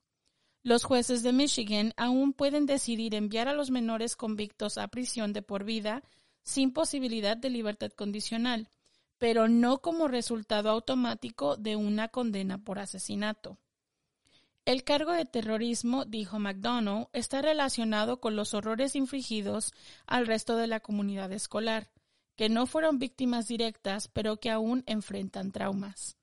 [0.65, 5.43] Los jueces de Michigan aún pueden decidir enviar a los menores convictos a prisión de
[5.43, 6.03] por vida
[6.43, 8.71] sin posibilidad de libertad condicional,
[9.19, 13.59] pero no como resultado automático de una condena por asesinato.
[14.65, 19.75] El cargo de terrorismo, dijo McDonough, está relacionado con los horrores infligidos
[20.07, 21.91] al resto de la comunidad escolar,
[22.37, 26.17] que no fueron víctimas directas, pero que aún enfrentan traumas.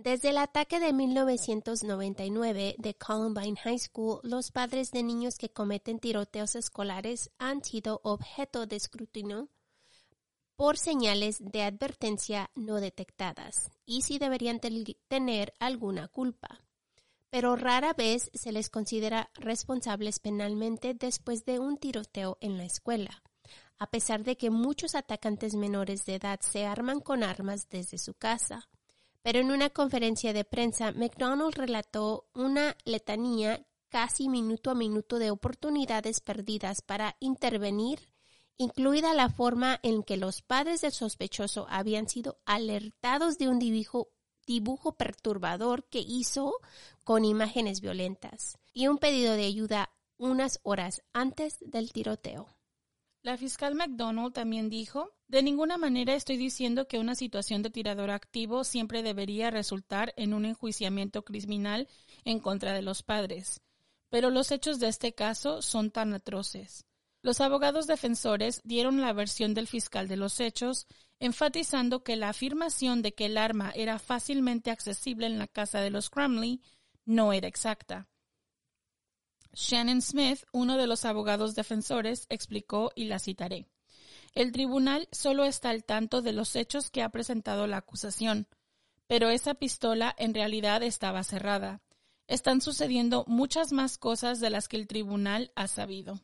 [0.00, 5.98] Desde el ataque de 1999 de Columbine High School, los padres de niños que cometen
[5.98, 9.48] tiroteos escolares han sido objeto de escrutinio
[10.54, 14.60] por señales de advertencia no detectadas y si deberían
[15.08, 16.60] tener alguna culpa
[17.30, 23.22] pero rara vez se les considera responsables penalmente después de un tiroteo en la escuela,
[23.78, 28.14] a pesar de que muchos atacantes menores de edad se arman con armas desde su
[28.14, 28.68] casa.
[29.22, 35.30] Pero en una conferencia de prensa, McDonald relató una letanía casi minuto a minuto de
[35.30, 38.12] oportunidades perdidas para intervenir,
[38.56, 44.08] incluida la forma en que los padres del sospechoso habían sido alertados de un dibujo
[44.46, 46.54] dibujo perturbador que hizo
[47.04, 52.48] con imágenes violentas y un pedido de ayuda unas horas antes del tiroteo.
[53.22, 58.10] La fiscal McDonald también dijo, de ninguna manera estoy diciendo que una situación de tirador
[58.10, 61.88] activo siempre debería resultar en un enjuiciamiento criminal
[62.24, 63.60] en contra de los padres,
[64.08, 66.84] pero los hechos de este caso son tan atroces.
[67.20, 70.86] Los abogados defensores dieron la versión del fiscal de los hechos
[71.18, 75.90] enfatizando que la afirmación de que el arma era fácilmente accesible en la casa de
[75.90, 76.62] los Crumley
[77.04, 78.08] no era exacta.
[79.52, 83.66] Shannon Smith, uno de los abogados defensores, explicó, y la citaré,
[84.34, 88.46] El tribunal solo está al tanto de los hechos que ha presentado la acusación,
[89.06, 91.80] pero esa pistola en realidad estaba cerrada.
[92.26, 96.20] Están sucediendo muchas más cosas de las que el tribunal ha sabido.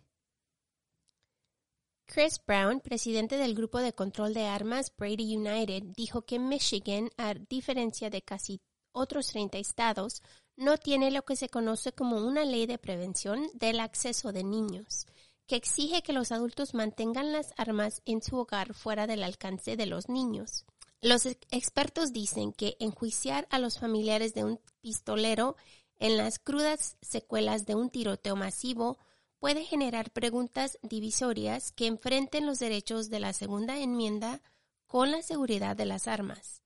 [2.06, 7.32] Chris Brown, presidente del grupo de control de armas Brady United, dijo que Michigan, a
[7.32, 8.60] diferencia de casi
[8.92, 10.22] otros 30 estados,
[10.56, 15.06] no tiene lo que se conoce como una ley de prevención del acceso de niños,
[15.46, 19.86] que exige que los adultos mantengan las armas en su hogar fuera del alcance de
[19.86, 20.64] los niños.
[21.00, 25.56] Los expertos dicen que enjuiciar a los familiares de un pistolero
[25.98, 28.98] en las crudas secuelas de un tiroteo masivo
[29.38, 34.40] puede generar preguntas divisorias que enfrenten los derechos de la segunda enmienda
[34.86, 36.63] con la seguridad de las armas.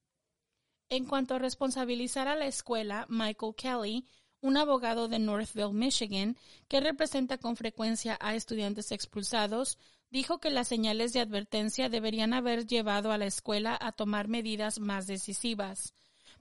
[0.90, 4.07] En cuanto a responsabilizar a la escuela, Michael Kelly,
[4.40, 9.79] un abogado de Northville, Michigan, que representa con frecuencia a estudiantes expulsados,
[10.11, 14.79] dijo que las señales de advertencia deberían haber llevado a la escuela a tomar medidas
[14.81, 15.92] más decisivas,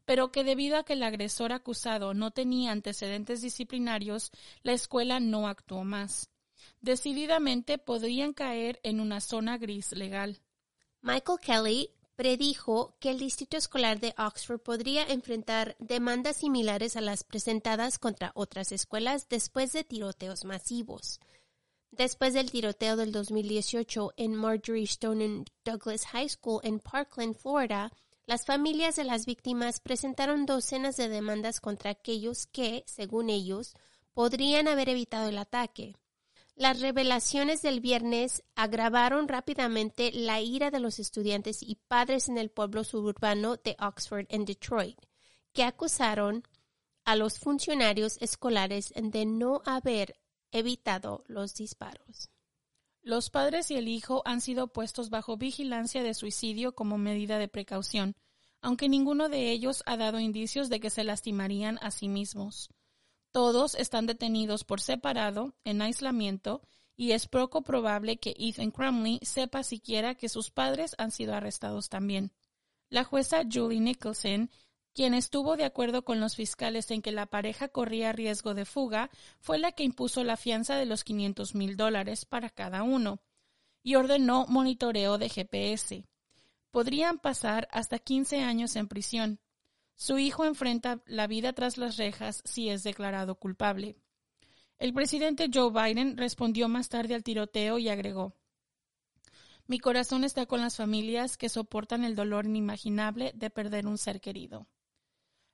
[0.05, 4.31] pero que debido a que el agresor acusado no tenía antecedentes disciplinarios,
[4.63, 6.29] la escuela no actuó más.
[6.79, 10.39] Decididamente podrían caer en una zona gris legal.
[11.01, 17.23] Michael Kelly predijo que el Distrito Escolar de Oxford podría enfrentar demandas similares a las
[17.23, 21.19] presentadas contra otras escuelas después de tiroteos masivos.
[21.91, 27.91] Después del tiroteo del 2018 en Marjorie Stone Douglas High School en Parkland, Florida,
[28.25, 33.73] Las familias de las víctimas presentaron docenas de demandas contra aquellos que, según ellos,
[34.13, 35.95] podrían haber evitado el ataque.
[36.57, 42.49] Las revelaciones del viernes agravaron rápidamente la ira de los estudiantes y padres en el
[42.49, 44.97] pueblo suburbano de Oxford en Detroit,
[45.53, 46.41] que acusaron
[47.05, 50.19] a los funcionarios escolares de no haber
[50.51, 52.31] evitado los disparos.
[53.03, 57.47] Los padres y el hijo han sido puestos bajo vigilancia de suicidio como medida de
[57.47, 58.15] precaución,
[58.61, 62.71] aunque ninguno de ellos ha dado indicios de que se lastimarían a sí mismos.
[63.37, 66.63] Todos están detenidos por separado, en aislamiento,
[66.95, 71.87] y es poco probable que Ethan Crumley sepa siquiera que sus padres han sido arrestados
[71.87, 72.31] también.
[72.89, 74.49] La jueza Julie Nicholson,
[74.91, 79.11] quien estuvo de acuerdo con los fiscales en que la pareja corría riesgo de fuga,
[79.39, 83.19] fue la que impuso la fianza de los 500 mil dólares para cada uno
[83.83, 86.07] y ordenó monitoreo de GPS.
[86.71, 89.39] Podrían pasar hasta 15 años en prisión.
[89.99, 93.97] Su hijo enfrenta la vida tras las rejas si es declarado culpable.
[94.77, 98.35] El presidente Joe Biden respondió más tarde al tiroteo y agregó
[99.65, 104.21] Mi corazón está con las familias que soportan el dolor inimaginable de perder un ser
[104.21, 104.67] querido.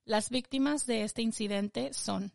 [0.03, 2.34] Las víctimas de este incidente son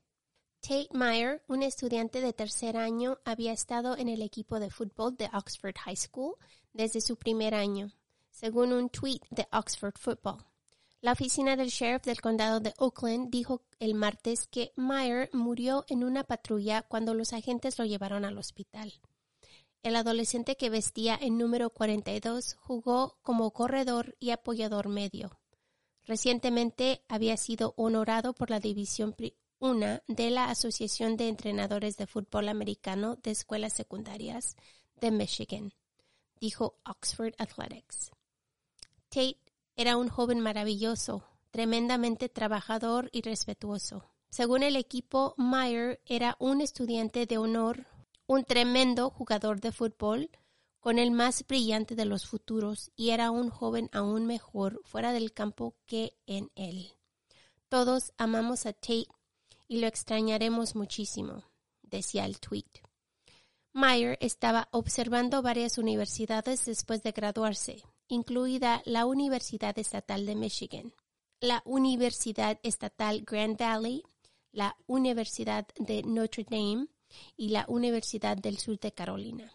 [0.61, 5.29] Tate Meyer, un estudiante de tercer año, había estado en el equipo de fútbol de
[5.35, 6.37] Oxford High School
[6.73, 7.93] desde su primer año,
[8.31, 10.43] según un tweet de Oxford Football.
[11.01, 16.03] La oficina del sheriff del condado de Oakland dijo el martes que Meyer murió en
[16.03, 18.93] una patrulla cuando los agentes lo llevaron al hospital.
[19.85, 25.39] El adolescente que vestía el número 42 jugó como corredor y apoyador medio.
[26.05, 29.15] Recientemente había sido honorado por la División
[29.61, 34.57] 1 de la Asociación de Entrenadores de Fútbol Americano de Escuelas Secundarias
[34.97, 35.73] de Michigan,
[36.41, 38.11] dijo Oxford Athletics.
[39.11, 39.48] Tate
[39.79, 44.11] era un joven maravilloso, tremendamente trabajador y respetuoso.
[44.29, 47.87] Según el equipo, Meyer era un estudiante de honor,
[48.27, 50.31] un tremendo jugador de fútbol,
[50.81, 55.33] con el más brillante de los futuros, y era un joven aún mejor fuera del
[55.33, 56.91] campo que en él.
[57.69, 59.07] Todos amamos a Tate
[59.69, 61.45] y lo extrañaremos muchísimo,
[61.83, 62.83] decía el tweet.
[63.73, 70.93] Meyer estaba observando varias universidades después de graduarse, incluida la Universidad Estatal de Michigan,
[71.41, 74.03] la Universidad Estatal Grand Valley,
[74.53, 76.89] la Universidad de Notre Dame
[77.37, 79.53] y la Universidad del Sur de Carolina.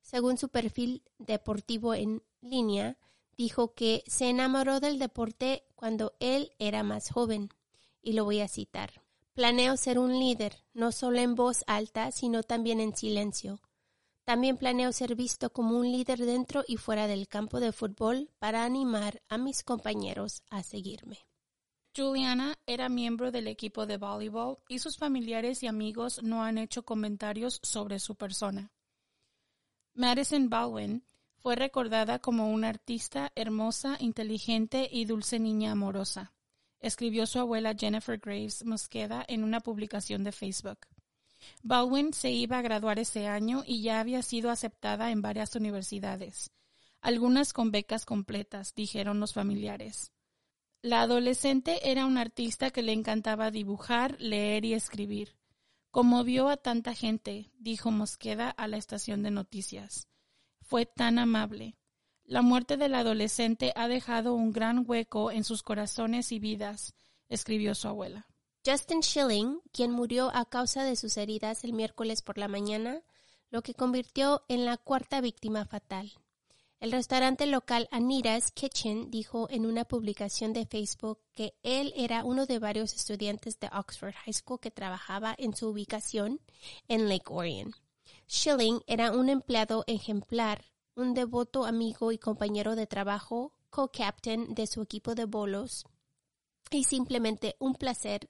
[0.00, 2.96] Según su perfil deportivo en línea,
[3.36, 7.50] dijo que se enamoró del deporte cuando él era más joven.
[8.02, 9.02] Y lo voy a citar.
[9.34, 13.60] Planeo ser un líder, no solo en voz alta, sino también en silencio.
[14.30, 18.64] También planeo ser visto como un líder dentro y fuera del campo de fútbol para
[18.64, 21.18] animar a mis compañeros a seguirme.
[21.96, 26.84] Juliana era miembro del equipo de voleibol y sus familiares y amigos no han hecho
[26.84, 28.70] comentarios sobre su persona.
[29.94, 31.04] Madison Baldwin
[31.38, 36.34] fue recordada como una artista hermosa, inteligente y dulce niña amorosa,
[36.78, 40.86] escribió su abuela Jennifer Graves Mosqueda en una publicación de Facebook.
[41.62, 46.50] Baldwin se iba a graduar ese año y ya había sido aceptada en varias universidades,
[47.00, 50.12] algunas con becas completas, dijeron los familiares.
[50.82, 55.36] La adolescente era una artista que le encantaba dibujar, leer y escribir.
[55.90, 60.08] Conmovió a tanta gente, dijo Mosqueda a la estación de noticias.
[60.62, 61.76] Fue tan amable.
[62.24, 66.94] La muerte del adolescente ha dejado un gran hueco en sus corazones y vidas,
[67.28, 68.29] escribió su abuela.
[68.64, 73.02] Justin Schilling, quien murió a causa de sus heridas el miércoles por la mañana,
[73.50, 76.12] lo que convirtió en la cuarta víctima fatal.
[76.78, 82.44] El restaurante local Anita's Kitchen dijo en una publicación de Facebook que él era uno
[82.44, 86.38] de varios estudiantes de Oxford High School que trabajaba en su ubicación
[86.86, 87.74] en Lake Orion.
[88.28, 94.82] Schilling era un empleado ejemplar, un devoto amigo y compañero de trabajo, co-captain de su
[94.82, 95.86] equipo de bolos
[96.70, 98.28] y simplemente un placer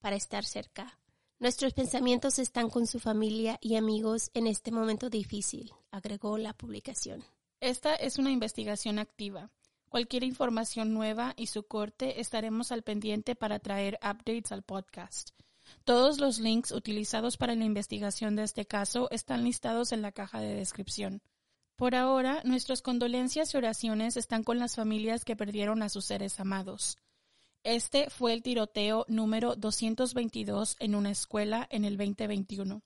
[0.00, 0.98] para estar cerca.
[1.40, 7.24] Nuestros pensamientos están con su familia y amigos en este momento difícil, agregó la publicación.
[7.60, 9.50] Esta es una investigación activa.
[9.88, 15.30] Cualquier información nueva y su corte estaremos al pendiente para traer updates al podcast.
[15.84, 20.40] Todos los links utilizados para la investigación de este caso están listados en la caja
[20.40, 21.22] de descripción.
[21.76, 26.40] Por ahora, nuestras condolencias y oraciones están con las familias que perdieron a sus seres
[26.40, 26.98] amados.
[27.64, 32.82] Este fue el tiroteo número 222 en una escuela en el 2021,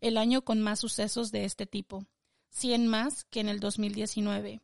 [0.00, 2.06] el año con más sucesos de este tipo,
[2.50, 4.60] 100 más que en el 2019.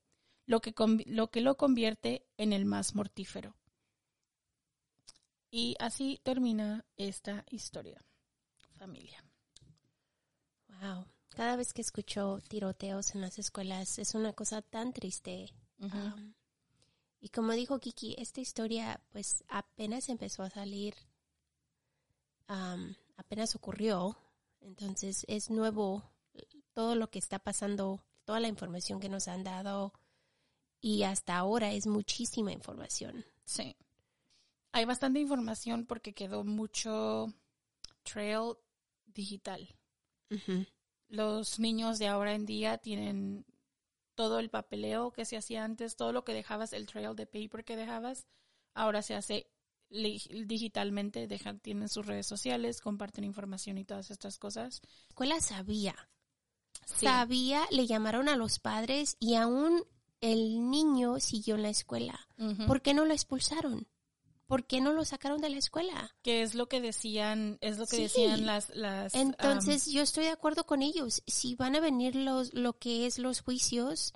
[0.47, 0.75] lo que,
[1.07, 3.55] lo que lo convierte en el más mortífero.
[5.51, 8.01] Y así termina esta historia,
[8.77, 9.23] familia.
[10.81, 11.07] Wow.
[11.31, 15.53] Cada vez que escucho tiroteos en las escuelas es una cosa tan triste.
[15.79, 16.35] Um,
[17.21, 20.95] y como dijo Kiki, esta historia pues apenas empezó a salir,
[22.49, 24.17] um, apenas ocurrió,
[24.61, 26.11] entonces es nuevo
[26.73, 29.93] todo lo que está pasando, toda la información que nos han dado
[30.81, 33.25] y hasta ahora es muchísima información.
[33.45, 33.77] Sí.
[34.73, 37.33] Hay bastante información porque quedó mucho
[38.05, 38.55] trail
[39.07, 39.69] digital.
[41.09, 43.45] Los niños de ahora en día tienen
[44.19, 47.65] todo el papeleo que se hacía antes, todo lo que dejabas, el trail de paper
[47.65, 48.27] que dejabas,
[48.75, 49.47] ahora se hace
[49.91, 54.81] digitalmente, dejan, tienen sus redes sociales, comparten información y todas estas cosas.
[54.83, 55.95] La escuela sabía,
[56.85, 57.07] Sí.
[57.07, 59.85] sabía, le llamaron a los padres y aún
[60.21, 62.19] el niño siguió en la escuela.
[62.67, 63.87] ¿Por qué no lo expulsaron?
[64.49, 66.17] ¿Por qué no lo sacaron de la escuela?
[66.23, 68.03] que es lo que decían, es lo que Sí.
[68.03, 71.23] decían las, las um, Entonces, yo estoy de acuerdo con ellos.
[71.27, 74.15] Si van a venir los, lo que es los juicios,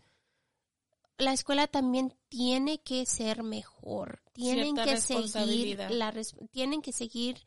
[1.18, 4.22] la escuela también tiene que ser mejor.
[4.32, 6.14] Tienen Cierta que seguir la
[6.50, 7.44] tienen que seguir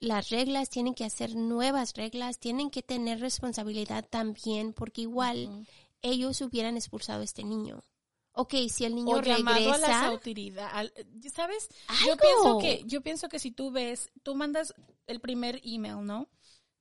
[0.00, 5.66] las reglas, tienen que hacer nuevas reglas, tienen que tener responsabilidad también, porque igual
[6.02, 7.84] ellos hubieran expulsado a este niño.
[8.32, 10.92] Ok, si el niño o llamado a las autoridades,
[11.34, 11.68] ¿sabes?
[12.06, 12.22] Yo algo.
[12.22, 14.72] pienso que yo pienso que si tú ves, tú mandas
[15.06, 16.28] el primer email, ¿no?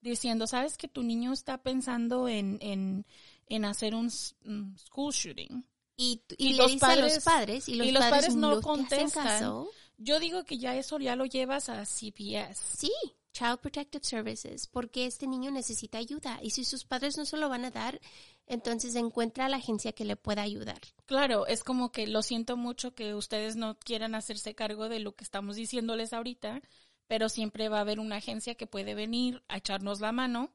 [0.01, 3.05] Diciendo, sabes que tu niño está pensando en en,
[3.47, 5.65] en hacer un school shooting.
[5.97, 8.19] y, y y, le los dice a los padres- padres y los, y los padres,
[8.27, 9.65] padres no contestan.
[9.97, 12.55] Yo digo que ya eso ya lo llevas a CPS.
[12.77, 12.91] Sí,
[13.34, 17.47] Child Protective Services, porque este niño necesita ayuda y si sus padres no se lo
[17.49, 17.99] van a dar,
[18.47, 20.80] entonces encuentra a la agencia que le pueda ayudar.
[21.05, 25.15] Claro, es como que lo siento mucho que ustedes no quieran hacerse cargo de lo
[25.15, 26.61] que estamos diciéndoles ahorita,
[27.07, 30.51] pero siempre va a haber una agencia que puede venir a echarnos la mano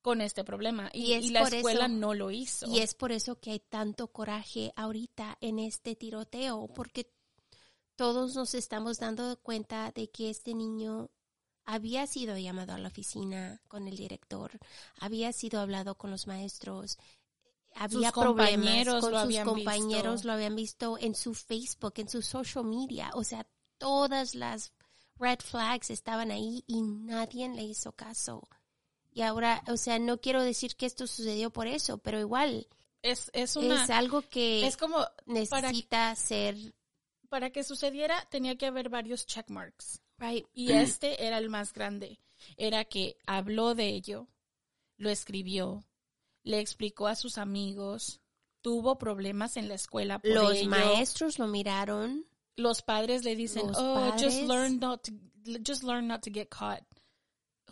[0.00, 0.90] con este problema.
[0.92, 2.66] Y, Y es y la escuela eso- no lo hizo.
[2.68, 7.12] Y es por eso que hay tanto coraje ahorita en este tiroteo, porque
[7.96, 11.10] todos nos estamos dando cuenta de que este niño
[11.64, 14.58] había sido llamado a la oficina con el director,
[14.98, 16.98] había sido hablado con los maestros,
[17.74, 20.28] había Sus problemas con sus compañeros, visto.
[20.28, 23.46] lo habían visto en su Facebook, en su social media, o sea,
[23.78, 24.72] todas las
[25.16, 28.48] red flags estaban ahí y nadie le hizo caso.
[29.14, 32.66] Y ahora, o sea, no quiero decir que esto sucedió por eso, pero igual
[33.02, 33.84] es, es una...
[33.84, 36.56] es algo que es como, para, necesita ser
[37.28, 40.02] para que sucediera tenía que haber varios checkmarks.
[40.22, 40.46] Right.
[40.54, 42.18] Y este era el más grande.
[42.56, 44.28] Era que habló de ello,
[44.96, 45.84] lo escribió,
[46.42, 48.20] le explicó a sus amigos,
[48.62, 50.70] tuvo problemas en la escuela por Los ello.
[50.70, 52.26] maestros lo miraron.
[52.56, 55.12] los padres le dicen, Los "Oh, just learn not to
[55.66, 56.82] just learn not to get caught."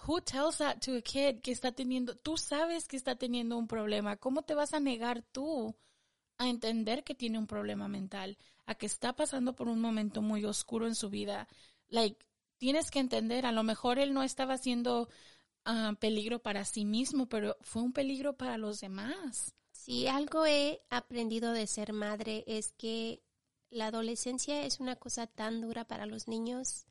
[0.07, 3.67] Who tells that to a kid que está teniendo, tú sabes que está teniendo un
[3.69, 5.77] problema, ¿cómo te vas a negar tú
[6.39, 10.45] a entender que tiene un problema mental, a que está pasando por un momento muy
[10.47, 11.47] oscuro en su vida?
[11.89, 12.25] Like,
[12.61, 15.09] tienes que entender, a lo mejor él no estaba haciendo
[15.65, 19.55] ah, peligro para sí mismo, pero fue un peligro para los demás.
[19.73, 23.23] Si algo he aprendido de ser madre es que
[23.71, 26.85] la adolescencia es una cosa tan dura para los niños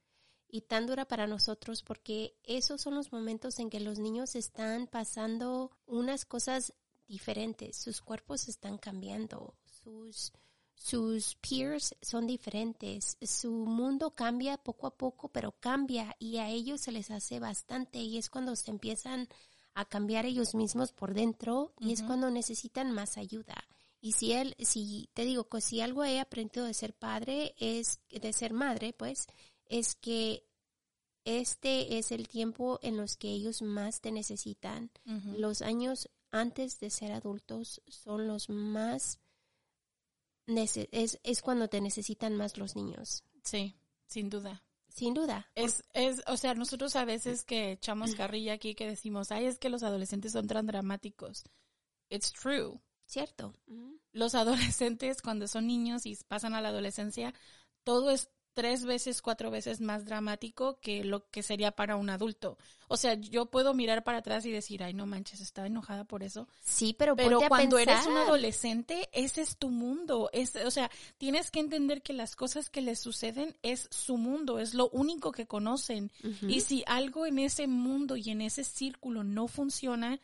[0.47, 4.87] y tan dura para nosotros porque esos son los momentos en que los niños están
[4.87, 6.73] pasando unas cosas
[7.07, 10.33] diferentes, sus cuerpos están cambiando, sus
[10.79, 16.79] sus peers son diferentes, su mundo cambia poco a poco, pero cambia y a ellos
[16.79, 19.27] se les hace bastante y es cuando se empiezan
[19.73, 23.55] a cambiar ellos mismos por dentro y es cuando necesitan más ayuda.
[23.99, 27.99] Y si él, si te digo que si algo he aprendido de ser padre es
[28.09, 29.27] de ser madre, pues
[29.65, 30.47] es que
[31.25, 34.91] este es el tiempo en los que ellos más te necesitan.
[35.37, 39.19] Los años antes de ser adultos son los más
[40.57, 43.23] es, es cuando te necesitan más los niños.
[43.43, 43.75] Sí,
[44.07, 44.63] sin duda.
[44.87, 45.49] Sin duda.
[45.55, 49.59] Es, es, o sea, nosotros a veces que echamos carrilla aquí que decimos, ay, es
[49.59, 51.43] que los adolescentes son tan dramáticos.
[52.09, 52.81] It's true.
[53.05, 53.55] ¿Cierto?
[54.11, 57.33] Los adolescentes cuando son niños y pasan a la adolescencia,
[57.83, 62.57] todo es tres veces, cuatro veces más dramático que lo que sería para un adulto.
[62.87, 66.23] O sea, yo puedo mirar para atrás y decir, ay, no manches, estaba enojada por
[66.23, 66.47] eso.
[66.63, 70.29] Sí, pero, Pero cuando eres un adolescente, ese es tu mundo.
[70.33, 74.59] Es, o sea, tienes que entender que las cosas que les suceden es su mundo,
[74.59, 76.11] es lo único que conocen.
[76.47, 80.19] Y si algo en ese mundo y en ese círculo no funciona,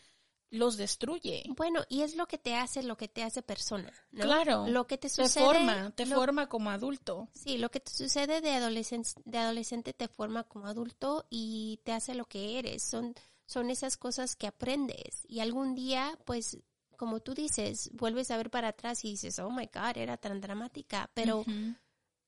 [0.52, 1.44] los destruye.
[1.58, 4.24] Bueno, y es lo que te hace, lo que te hace persona, ¿no?
[4.24, 4.68] Claro.
[4.68, 5.44] Lo que te Te sucede.
[5.44, 7.28] forma, te lo- forma como adulto.
[7.34, 11.92] Sí, lo que te sucede de adolescente, de adolescente te forma como adulto y te
[11.92, 12.84] hace lo que eres.
[12.84, 13.14] Son,
[13.46, 15.26] son esas cosas que aprendes.
[15.28, 16.58] Y algún día, pues,
[16.96, 20.40] como tú dices, vuelves a ver para atrás y dices, oh my God, era tan
[20.40, 21.10] dramática.
[21.14, 21.44] Pero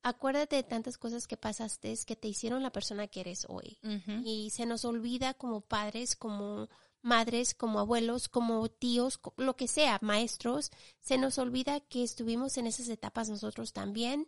[0.03, 3.78] acuérdate de tantas cosas que pasaste que te hicieron la persona que eres hoy.
[4.26, 6.68] Y se nos olvida como padres, como
[7.02, 12.68] madres, como abuelos, como tíos, lo que sea, maestros, se nos olvida que estuvimos en
[12.68, 14.28] esas etapas nosotros también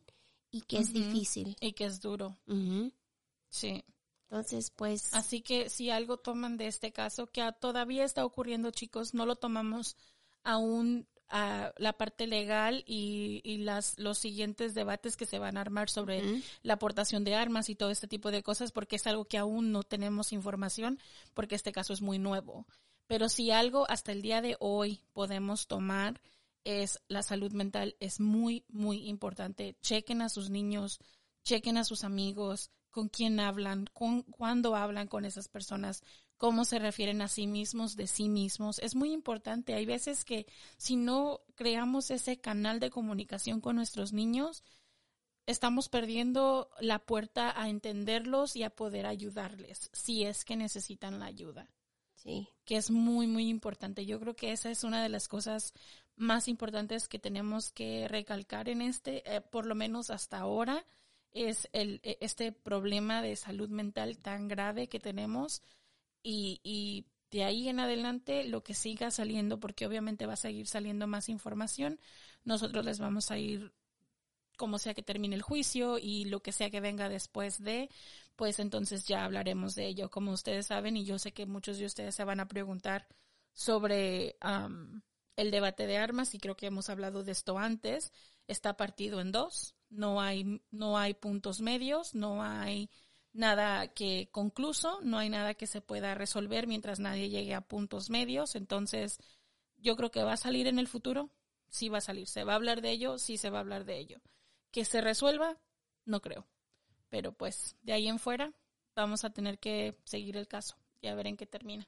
[0.51, 1.55] y que es difícil.
[1.59, 2.37] Y que es duro.
[3.49, 3.83] Sí.
[4.29, 8.69] Entonces, pues, Así que si algo toman de este caso que a- todavía está ocurriendo,
[8.71, 9.97] chicos, no lo tomamos
[10.43, 15.61] aún a la parte legal y, y las los siguientes debates que se van a
[15.61, 19.25] armar sobre la aportación de armas y todo este tipo de cosas porque es algo
[19.25, 20.99] que aún no tenemos información
[21.33, 22.65] porque este caso es muy nuevo.
[23.07, 26.21] Pero si algo hasta el día de hoy podemos tomar
[26.63, 29.75] es la salud mental es muy muy importante.
[29.81, 30.99] Chequen a sus niños,
[31.43, 36.03] chequen a sus amigos, con quién hablan, con cuándo hablan con esas personas,
[36.39, 38.79] cómo se refieren a sí mismos, de sí mismos.
[38.79, 39.75] Es muy importante.
[39.75, 44.63] Hay veces que si no creamos ese canal de comunicación con nuestros niños,
[45.45, 51.27] estamos perdiendo la puerta a entenderlos y a poder ayudarles si es que necesitan la
[51.27, 51.69] ayuda
[52.23, 54.05] sí, que es muy, muy importante.
[54.05, 55.73] Yo creo que esa es una de las cosas
[56.15, 60.85] más importantes que tenemos que recalcar en este, eh, por lo menos hasta ahora,
[61.31, 65.61] es el, eh, este problema de salud mental tan grave que tenemos
[66.23, 70.67] y, y de ahí en adelante lo que siga saliendo, porque obviamente va a seguir
[70.67, 71.99] saliendo más información,
[72.43, 73.73] nosotros les vamos a ir
[74.59, 77.89] como sea que termine el juicio y lo que sea que venga después de,
[78.35, 80.09] pues entonces ya hablaremos de ello.
[80.09, 83.07] Como ustedes saben, y yo sé que muchos de ustedes se van a preguntar
[83.53, 85.01] sobre am,
[85.37, 88.11] el debate de armas, y creo que hemos hablado de esto antes,
[88.47, 92.89] está partido en dos, no hay, no hay puntos medios, no hay
[93.39, 98.09] nada que concluso, no hay nada que se pueda resolver mientras nadie llegue a puntos
[98.09, 99.17] medios, entonces
[99.77, 101.29] yo creo que va a salir en el futuro,
[101.69, 103.85] sí va a salir, se va a hablar de ello, sí se va a hablar
[103.85, 104.21] de ello.
[104.71, 105.57] Que se resuelva,
[106.05, 106.45] no creo.
[107.09, 108.53] Pero pues de ahí en fuera
[108.93, 111.87] vamos a tener que seguir el caso y a ver en qué termina.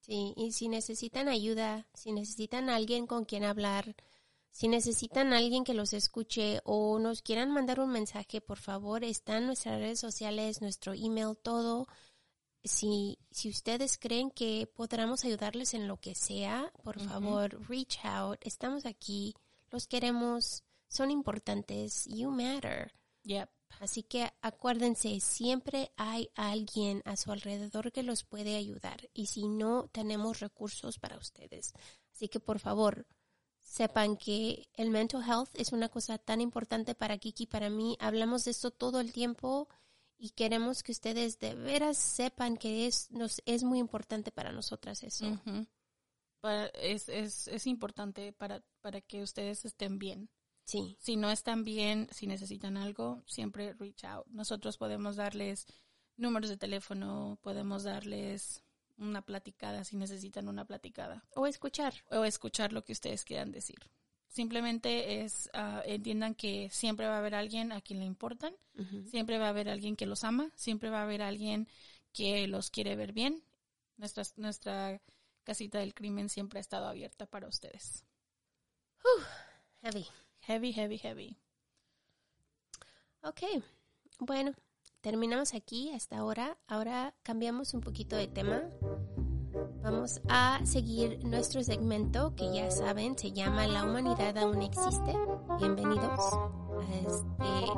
[0.00, 0.32] sí.
[0.36, 3.96] Y si necesitan ayuda, si necesitan alguien con quien hablar,
[4.52, 9.46] si necesitan alguien que los escuche o nos quieran mandar un mensaje, por favor, están
[9.46, 11.88] nuestras redes sociales, nuestro email, todo.
[12.62, 18.38] Si, si ustedes creen que podamos ayudarles en lo que sea, por favor, reach out.
[18.42, 19.34] Estamos aquí,
[19.70, 22.92] los queremos, son importantes, you matter.
[23.24, 23.48] Yep.
[23.80, 29.48] Así que acuérdense, siempre hay alguien a su alrededor que los puede ayudar y si
[29.48, 31.72] no, tenemos recursos para ustedes.
[32.12, 33.06] Así que por favor,
[33.72, 37.96] sepan que el mental health es una cosa tan importante para Kiki y para mí.
[38.00, 39.66] Hablamos de esto todo el tiempo
[40.18, 45.02] y queremos que ustedes de veras sepan que es, nos, es muy importante para nosotras
[45.02, 45.40] eso.
[46.42, 50.28] Para- es, es, es importante para, para que ustedes estén bien.
[50.64, 54.26] Sí, Si no están bien, si necesitan algo, siempre reach out.
[54.26, 55.66] Nosotros podemos darles
[56.18, 58.62] números de teléfono, podemos darles
[59.04, 61.94] una platicada si necesitan una platicada o escuchar.
[62.10, 63.78] o escuchar lo que ustedes quieran decir.
[64.28, 68.54] Simplemente es, ah, entiendan que siempre va a haber alguien a quien le importan,
[69.10, 71.68] siempre va a haber alguien que los ama, siempre va a haber alguien
[72.12, 73.42] que los quiere ver bien.
[73.98, 75.02] Nuestra, nuestra
[75.44, 78.04] casita del crimen siempre ha estado abierta para ustedes.
[79.82, 80.06] Heavy.
[80.40, 81.36] Heavy, heavy, heavy.
[83.22, 83.42] Ok,
[84.18, 84.54] bueno,
[85.02, 86.56] terminamos aquí hasta ahora.
[86.66, 88.62] Ahora cambiamos un poquito de tema.
[89.82, 95.12] Vamos a seguir nuestro segmento que ya saben se llama La humanidad aún existe.
[95.58, 96.20] Bienvenidos.
[97.04, 97.70] Este,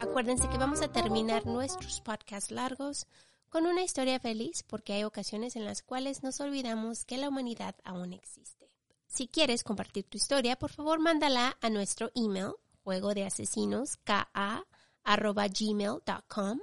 [0.00, 3.06] acuérdense que vamos a terminar nuestros podcasts largos
[3.48, 7.74] con una historia feliz porque hay ocasiones en las cuales nos olvidamos que la humanidad
[7.84, 8.70] aún existe.
[9.08, 12.52] Si quieres compartir tu historia, por favor mándala a nuestro email
[12.84, 13.98] juego de asesinos
[15.04, 16.60] gmail.com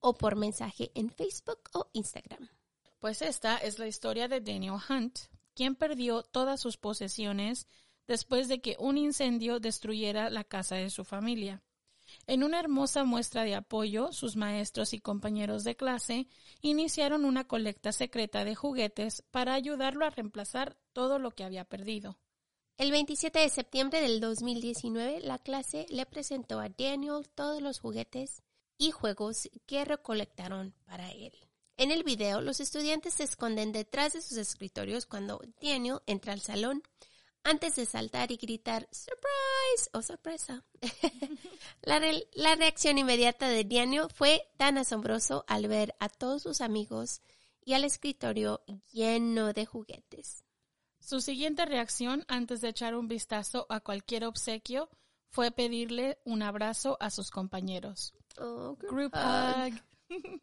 [0.00, 2.48] o por mensaje en Facebook o Instagram.
[2.98, 5.18] Pues esta es la historia de Daniel Hunt,
[5.54, 7.66] quien perdió todas sus posesiones
[8.06, 11.62] después de que un incendio destruyera la casa de su familia.
[12.26, 16.28] En una hermosa muestra de apoyo, sus maestros y compañeros de clase
[16.60, 22.18] iniciaron una colecta secreta de juguetes para ayudarlo a reemplazar todo lo que había perdido.
[22.78, 28.42] El 27 de septiembre del 2019, la clase le presentó a Daniel todos los juguetes
[28.78, 31.32] y juegos que recolectaron para él.
[31.76, 36.40] En el video, los estudiantes se esconden detrás de sus escritorios cuando Daniel entra al
[36.40, 36.82] salón
[37.44, 40.64] antes de saltar y gritar surprise o sorpresa.
[41.82, 42.00] la,
[42.32, 47.20] la, reacción inmediata de Daniel fue tan asombroso al ver a todos sus amigos
[47.64, 48.62] y al escritorio
[48.92, 50.44] lleno de juguetes.
[51.02, 54.88] Su siguiente reacción antes de echar un vistazo a cualquier obsequio
[55.30, 58.14] fue pedirle un abrazo a sus compañeros.
[58.38, 59.74] Oh, group, hug.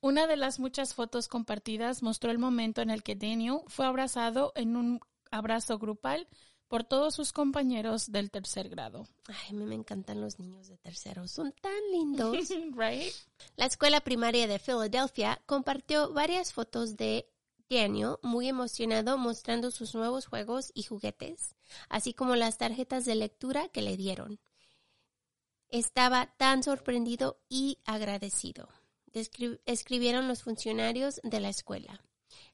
[0.00, 4.52] Una de las muchas fotos compartidas mostró el momento en el que Daniel fue abrazado
[4.54, 5.00] en un
[5.30, 6.26] abrazo grupal
[6.68, 9.06] por todos sus compañeros del tercer grado.
[9.28, 12.36] Ay, a mí me encantan los niños de tercero, son tan lindos.
[12.76, 13.12] right?
[13.56, 17.28] La escuela primaria de Filadelfia compartió varias fotos de
[18.22, 21.56] Muy emocionado mostrando sus nuevos juegos y juguetes,
[21.88, 24.38] así como las tarjetas de lectura que le dieron.
[25.68, 28.68] Estaba tan sorprendido y agradecido.
[29.64, 32.02] escribieron los funcionarios de la escuela.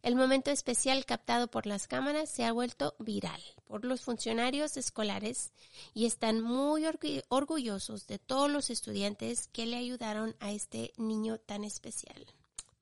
[0.03, 5.53] El momento especial captado por las cámaras se ha vuelto viral por los funcionarios escolares
[5.93, 6.85] y están muy
[7.29, 12.27] orgullosos de todos los estudiantes que le ayudaron a este niño tan especial.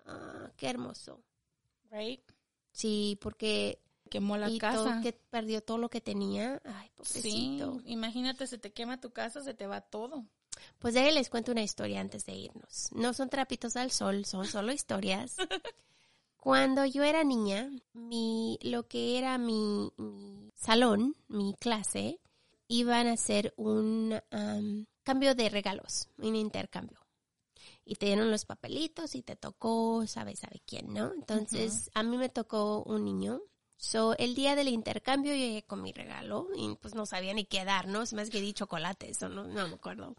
[0.06, 1.20] Ah, qué hermoso.
[1.90, 2.22] Right?
[2.72, 3.80] Sí, porque
[4.10, 5.00] quemó la casa.
[5.02, 6.60] que perdió todo lo que tenía.
[6.64, 7.80] Ay, pobrecito.
[7.80, 10.24] Sí, imagínate, se te quema tu casa, se te va todo.
[10.78, 12.88] Pues déjenles les cuento una historia antes de irnos.
[12.92, 15.36] No son trapitos al sol, son solo historias.
[16.36, 19.92] Cuando yo era niña, mi, lo que era mi,
[20.54, 22.18] salón, mi clase,
[22.66, 24.18] iban a hacer un
[25.02, 26.98] cambio de regalos, un intercambio.
[27.84, 31.12] Y te dieron los papelitos y te tocó, sabe, sabe quién, ¿no?
[31.12, 33.42] Entonces, a mí me tocó un niño.
[33.76, 37.46] So, el día del intercambio yo llegué con mi regalo y pues no sabía ni
[37.46, 38.04] qué dar, ¿no?
[38.12, 40.14] Me hace que di chocolate, eso no, no me acuerdo.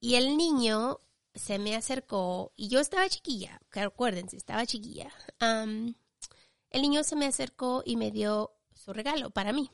[0.00, 1.00] Y el niño
[1.34, 5.12] se me acercó y yo estaba chiquilla, que acuérdense, estaba chiquilla.
[5.40, 9.70] el niño se me acercó y me dio su regalo para mí.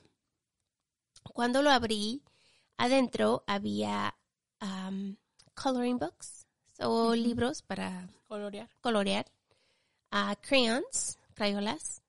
[1.23, 2.23] Cuando lo abrí,
[2.77, 4.17] adentro había
[5.55, 6.44] coloring books,
[6.81, 9.27] o libros para colorear, colorear
[10.13, 12.03] uh, crayons, crayolas,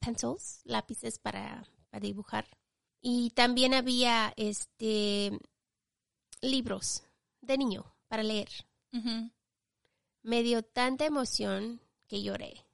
[0.00, 2.46] pencils, lápices para, para dibujar.
[3.00, 5.38] Y también había este
[6.40, 7.02] libros
[7.40, 8.48] de niño para leer.
[10.22, 12.64] Me dio tanta emoción que lloré.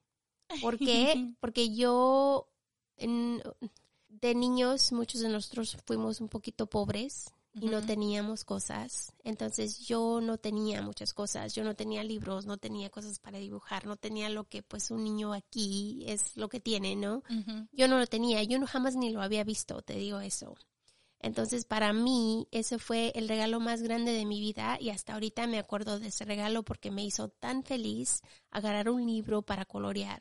[0.60, 1.34] ¿Por qué?
[1.40, 2.48] Porque yo,
[2.96, 9.12] de niños, muchos de nosotros fuimos un poquito pobres y no teníamos cosas.
[9.24, 11.54] Entonces yo no tenía muchas cosas.
[11.54, 15.04] Yo no tenía libros, no tenía cosas para dibujar, no tenía lo que pues un
[15.04, 17.22] niño aquí es lo que tiene, ¿no?
[17.72, 20.56] Yo no lo tenía, yo no jamás ni lo había visto, te digo eso.
[21.22, 25.46] Entonces, para mí, ese fue el regalo más grande de mi vida y hasta ahorita
[25.46, 30.20] me acuerdo de ese regalo porque me hizo tan feliz agarrar un libro para colorear.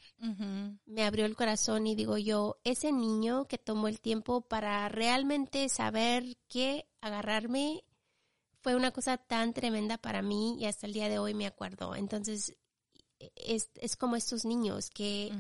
[0.86, 5.68] Me abrió el corazón y digo yo, ese niño que tomó el tiempo para realmente
[5.70, 7.84] saber qué agarrarme
[8.62, 11.96] fue una cosa tan tremenda para mí y hasta el día de hoy me acuerdo.
[11.96, 12.56] Entonces,
[13.36, 15.32] es, es como estos niños que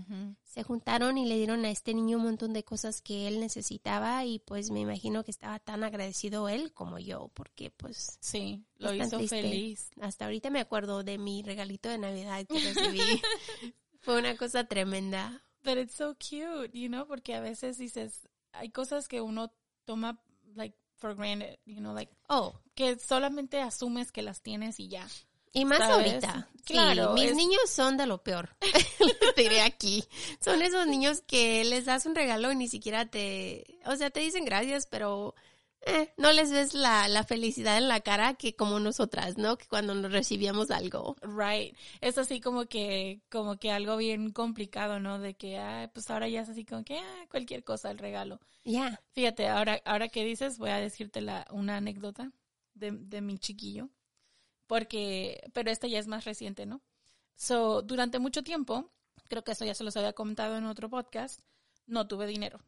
[0.43, 4.25] se juntaron y le dieron a este niño un montón de cosas que él necesitaba
[4.25, 8.93] y pues me imagino que estaba tan agradecido él como yo porque pues sí lo
[8.93, 9.91] hizo feliz.
[10.01, 13.01] Hasta ahorita me acuerdo de mi regalito de navidad que recibí.
[14.01, 15.43] Fue una cosa tremenda.
[15.63, 19.53] But it's so cute you know porque a veces dices hay cosas que uno
[19.85, 20.21] toma
[20.55, 22.53] like for granted you know like oh.
[22.75, 25.07] que solamente asumes que las tienes y ya
[25.53, 26.47] y más ahorita.
[26.65, 27.13] Claro.
[27.13, 28.55] mis niños son de lo peor.
[29.35, 30.03] te diré aquí.
[30.39, 33.65] Son esos niños que les das un regalo y ni siquiera te.
[33.85, 35.35] O sea, te dicen gracias, pero.
[35.83, 39.57] Eh, no les ves la, la felicidad en la cara que como nosotras, ¿no?
[39.57, 41.15] Que cuando nos recibíamos algo.
[41.23, 41.75] Right.
[42.01, 45.17] Es así como que, como que algo bien complicado, ¿no?
[45.17, 48.39] De que, ah, pues ahora ya es así como que, ah, cualquier cosa, el regalo.
[48.63, 49.01] Ya.
[49.13, 52.31] Fíjate, ahora, ahora que dices, voy a decirte la, una anécdota
[52.75, 53.89] de, de mi chiquillo
[54.71, 56.81] porque, pero esta ya es más reciente, ¿no?
[57.35, 58.89] So, durante mucho tiempo,
[59.27, 61.41] creo que eso ya se los había comentado en otro podcast,
[61.87, 62.61] no tuve dinero.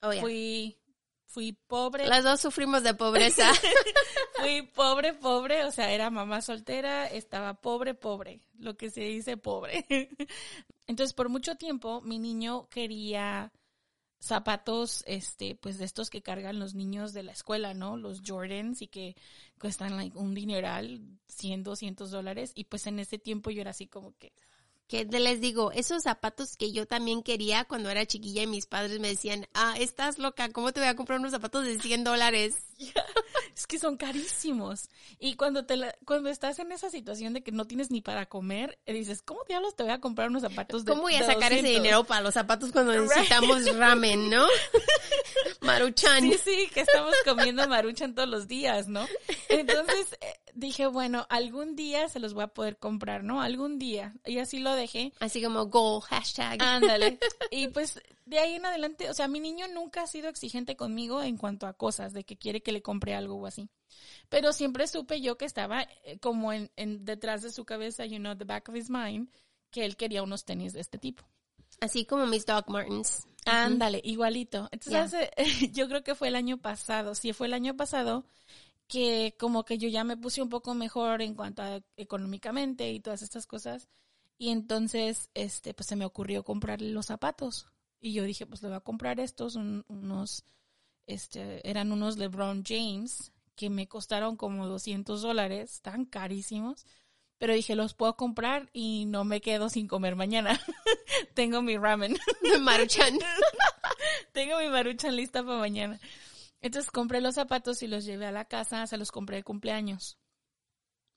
[0.00, 0.78] Oh, Fui,
[1.26, 2.06] fui pobre.
[2.06, 3.52] Las dos sufrimos de pobreza.
[4.40, 9.36] fui pobre, pobre, o sea, era mamá soltera, estaba pobre, pobre, lo que se dice
[9.36, 9.84] pobre.
[10.86, 13.52] Entonces, por mucho tiempo, mi niño quería
[14.24, 17.96] zapatos, este, pues de estos que cargan los niños de la escuela, ¿no?
[17.96, 19.16] Los Jordans y que
[19.58, 22.52] cuestan like, un dineral, 100, 200 dólares.
[22.54, 24.32] Y pues en ese tiempo yo era así como que...
[24.86, 29.00] Que les digo, esos zapatos que yo también quería cuando era chiquilla y mis padres
[29.00, 32.54] me decían, ah, estás loca, ¿cómo te voy a comprar unos zapatos de 100 dólares?
[33.56, 34.88] Es que son carísimos.
[35.20, 38.26] Y cuando te la- cuando estás en esa situación de que no tienes ni para
[38.26, 41.20] comer, eh, dices, ¿cómo diablos te voy a comprar unos zapatos de ¿Cómo voy a
[41.24, 41.82] sacar ese 200?
[41.82, 43.02] dinero para los zapatos cuando Right.
[43.02, 44.44] necesitamos ramen, no?
[45.60, 46.22] Maruchan.
[46.22, 49.06] Sí, sí, que estamos comiendo maruchan todos los días, ¿no?
[49.48, 53.42] Entonces eh, dije, bueno, algún día se los voy a poder comprar, ¿no?
[53.42, 54.14] Algún día.
[54.24, 55.12] Y así lo dejé.
[55.20, 56.62] Así como goal, hashtag.
[56.62, 57.18] Ándale.
[57.50, 61.22] Y pues de ahí en adelante, o sea, mi niño nunca ha sido exigente conmigo
[61.22, 63.68] en cuanto a cosas, de que quiere que le compre algo o así.
[64.28, 68.18] Pero siempre supe yo que estaba eh, como en, en detrás de su cabeza, you
[68.18, 69.28] know, the back of his mind,
[69.70, 71.24] que él quería unos tenis de este tipo.
[71.80, 73.26] Así como mis Doc Martens.
[73.46, 74.68] Ándale, igualito.
[74.72, 75.30] Entonces, hace-
[75.72, 78.24] yo creo que fue el año pasado, sí, fue el año pasado
[78.88, 83.00] que como que yo ya me puse un poco mejor en cuanto a económicamente y
[83.00, 83.88] todas estas cosas.
[84.38, 87.66] Y entonces, este, pues se me ocurrió comprarle los zapatos.
[88.00, 90.44] Y yo dije, pues le voy a comprar estos, un- unos,
[91.06, 96.86] este, eran unos LeBron James que me costaron como 200 dólares, tan carísimos.
[97.38, 100.60] Pero dije, los puedo comprar y no me quedo sin comer mañana.
[101.34, 102.16] Tengo mi ramen.
[102.60, 103.18] Maruchan.
[104.32, 106.00] Tengo mi maruchan lista para mañana.
[106.64, 110.16] Entonces compré los zapatos y los llevé a la casa, se los compré de cumpleaños.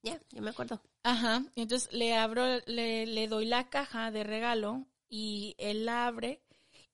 [0.03, 0.81] Ya, ya me acuerdo.
[1.03, 1.41] Ajá.
[1.55, 6.43] Entonces le abro, le, le doy la caja de regalo y él la abre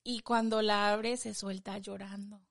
[0.04, 2.46] y cuando la abre se suelta llorando.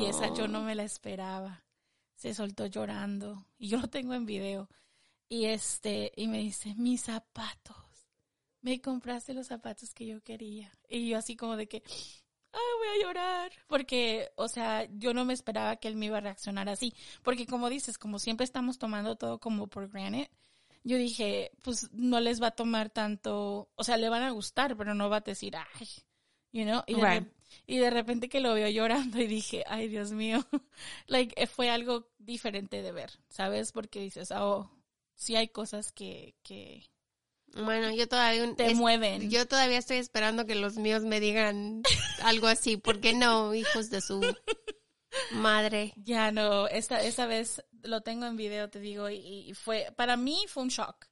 [0.00, 1.66] Y esa yo no me la esperaba.
[2.14, 4.70] Se soltó llorando y yo lo tengo en video.
[5.28, 7.76] Y este, y me dice, mis zapatos.
[8.62, 10.72] Me compraste los zapatos que yo quería.
[10.88, 11.82] Y yo así como de que,
[12.56, 13.52] ay, voy a llorar.
[13.68, 16.92] Porque, o sea, yo no me esperaba que él me iba a reaccionar así.
[17.22, 20.28] Porque como dices, como siempre estamos tomando todo como por granted,
[20.84, 24.76] yo dije, pues no les va a tomar tanto, o sea, le van a gustar,
[24.76, 25.88] pero no va a decir, ay,
[26.52, 27.22] you know, y de, Right.
[27.22, 27.32] rep-
[27.66, 30.44] y de repente que lo veo llorando y dije, ay, Dios mío,
[31.08, 33.72] like, eh, fue algo diferente de ver, ¿sabes?
[33.72, 34.70] Porque dices, oh,
[35.16, 36.84] sí hay cosas que, que
[37.64, 39.30] Bueno, yo todavía te es- mueven.
[39.30, 41.82] yo todavía estoy esperando que los míos me digan
[42.22, 44.20] algo así, ¿por qué no, hijos de su
[45.32, 45.92] madre?
[45.96, 49.16] Ya no, esta, esta vez lo tengo en video, te digo, y,
[49.48, 51.06] y fue, para mí fue un shock.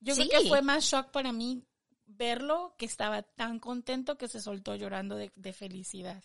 [0.00, 0.28] Yo Sí.
[0.28, 1.62] creo que fue más shock para mí
[2.06, 6.22] verlo que estaba tan contento que se soltó llorando de, de felicidad.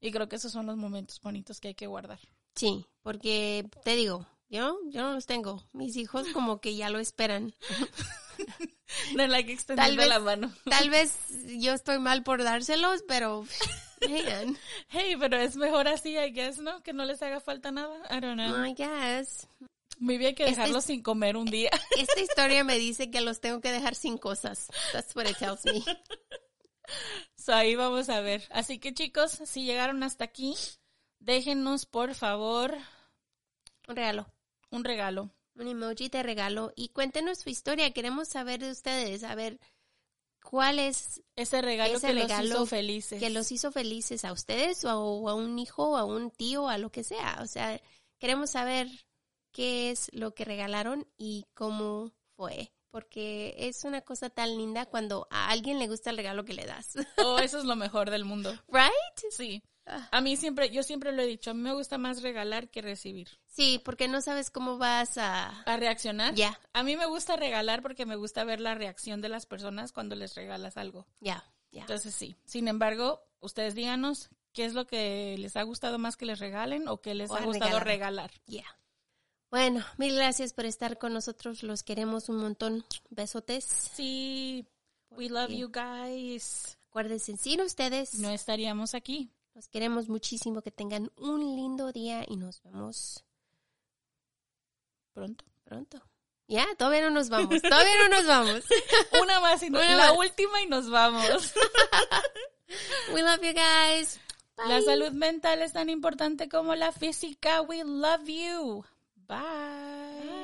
[0.00, 2.20] Y creo que esos son los momentos bonitos que hay que guardar.
[2.54, 5.66] Sí, porque te digo, yo yo no los tengo.
[5.72, 7.54] Mis hijos como que ya lo esperan.
[9.16, 10.52] No que extendiendo vez- la mano.
[10.68, 11.14] Tal vez
[11.58, 13.44] yo estoy mal por dárselos, pero
[14.08, 14.58] man,
[14.88, 16.82] Hey, pero es mejor así, I guess, ¿no?
[16.82, 17.96] Que no les haga falta nada.
[18.10, 18.64] I don't know.
[18.64, 19.46] I guess.
[19.98, 21.70] Muy bien que Este dejarlos sin comer un día.
[21.98, 24.68] Esta historia me dice que los tengo que dejar sin cosas.
[24.92, 25.82] That's what it tells me.
[27.36, 28.42] So, ahí vamos a ver.
[28.50, 30.54] Así que chicos, si llegaron hasta aquí,
[31.20, 32.76] déjenos por favor
[33.88, 34.26] Un regalo.
[34.70, 35.30] un regalo.
[35.56, 36.72] Un emoji de regalo.
[36.76, 37.92] Y cuéntenos su historia.
[37.92, 39.22] Queremos saber de ustedes.
[39.24, 39.60] A ver
[40.42, 43.20] cuál es Ese regalo Ese que los hizo felices.
[43.20, 46.90] que los hizo felices a ustedes o a un hijo, a un tío, a lo
[46.90, 47.38] que sea.
[47.40, 47.80] O sea,
[48.18, 48.88] queremos saber
[49.52, 52.72] qué es lo que regalaron y cómo fue.
[52.90, 56.64] Porque es una cosa tan linda cuando a alguien le gusta el regalo que le
[56.64, 56.94] das.
[57.16, 58.52] Oh, eso es lo mejor del mundo.
[58.68, 58.92] ¿Right?
[59.30, 59.62] Sí.
[59.86, 60.08] Ah.
[60.12, 62.80] A mí siempre, yo siempre lo he dicho, a mí me gusta más regalar que
[62.82, 63.28] recibir.
[63.46, 65.60] Sí, porque no sabes cómo vas a...
[65.62, 66.34] ¿A reaccionar?
[66.34, 69.92] Ya, A mí me gusta regalar porque me gusta ver la reacción de las personas
[69.92, 71.06] cuando les regalas algo.
[71.20, 71.82] ya, ya.
[71.82, 72.36] Entonces sí.
[72.44, 76.88] Sin embargo, ustedes díganos qué es lo que les ha gustado más que les regalen
[76.88, 78.30] o qué les O ha gustado regalar.
[78.46, 78.64] Ya.
[79.50, 81.62] Bueno, mil gracias por estar con nosotros.
[81.62, 82.84] Los queremos un montón.
[83.10, 83.64] Besotes.
[83.64, 84.66] Sí.
[85.10, 86.78] We love you guys.
[86.88, 89.30] Acuérdense, sin ustedes, No estaríamos aquí.
[89.54, 90.62] Los queremos muchísimo.
[90.62, 93.24] Que tengan un lindo día y nos vemos
[95.12, 95.44] Pronto.
[95.64, 96.02] pronto.
[96.46, 97.62] Ya, todavía no nos vamos.
[97.62, 98.64] Todavía no nos vamos.
[99.22, 100.18] Una más y no- Una la más.
[100.18, 101.54] última y nos vamos.
[103.14, 104.20] We love you guys.
[104.68, 107.62] La salud mental es tan importante como la física.
[107.62, 108.84] We love you.
[109.26, 109.38] Bye.
[109.38, 110.43] Bye.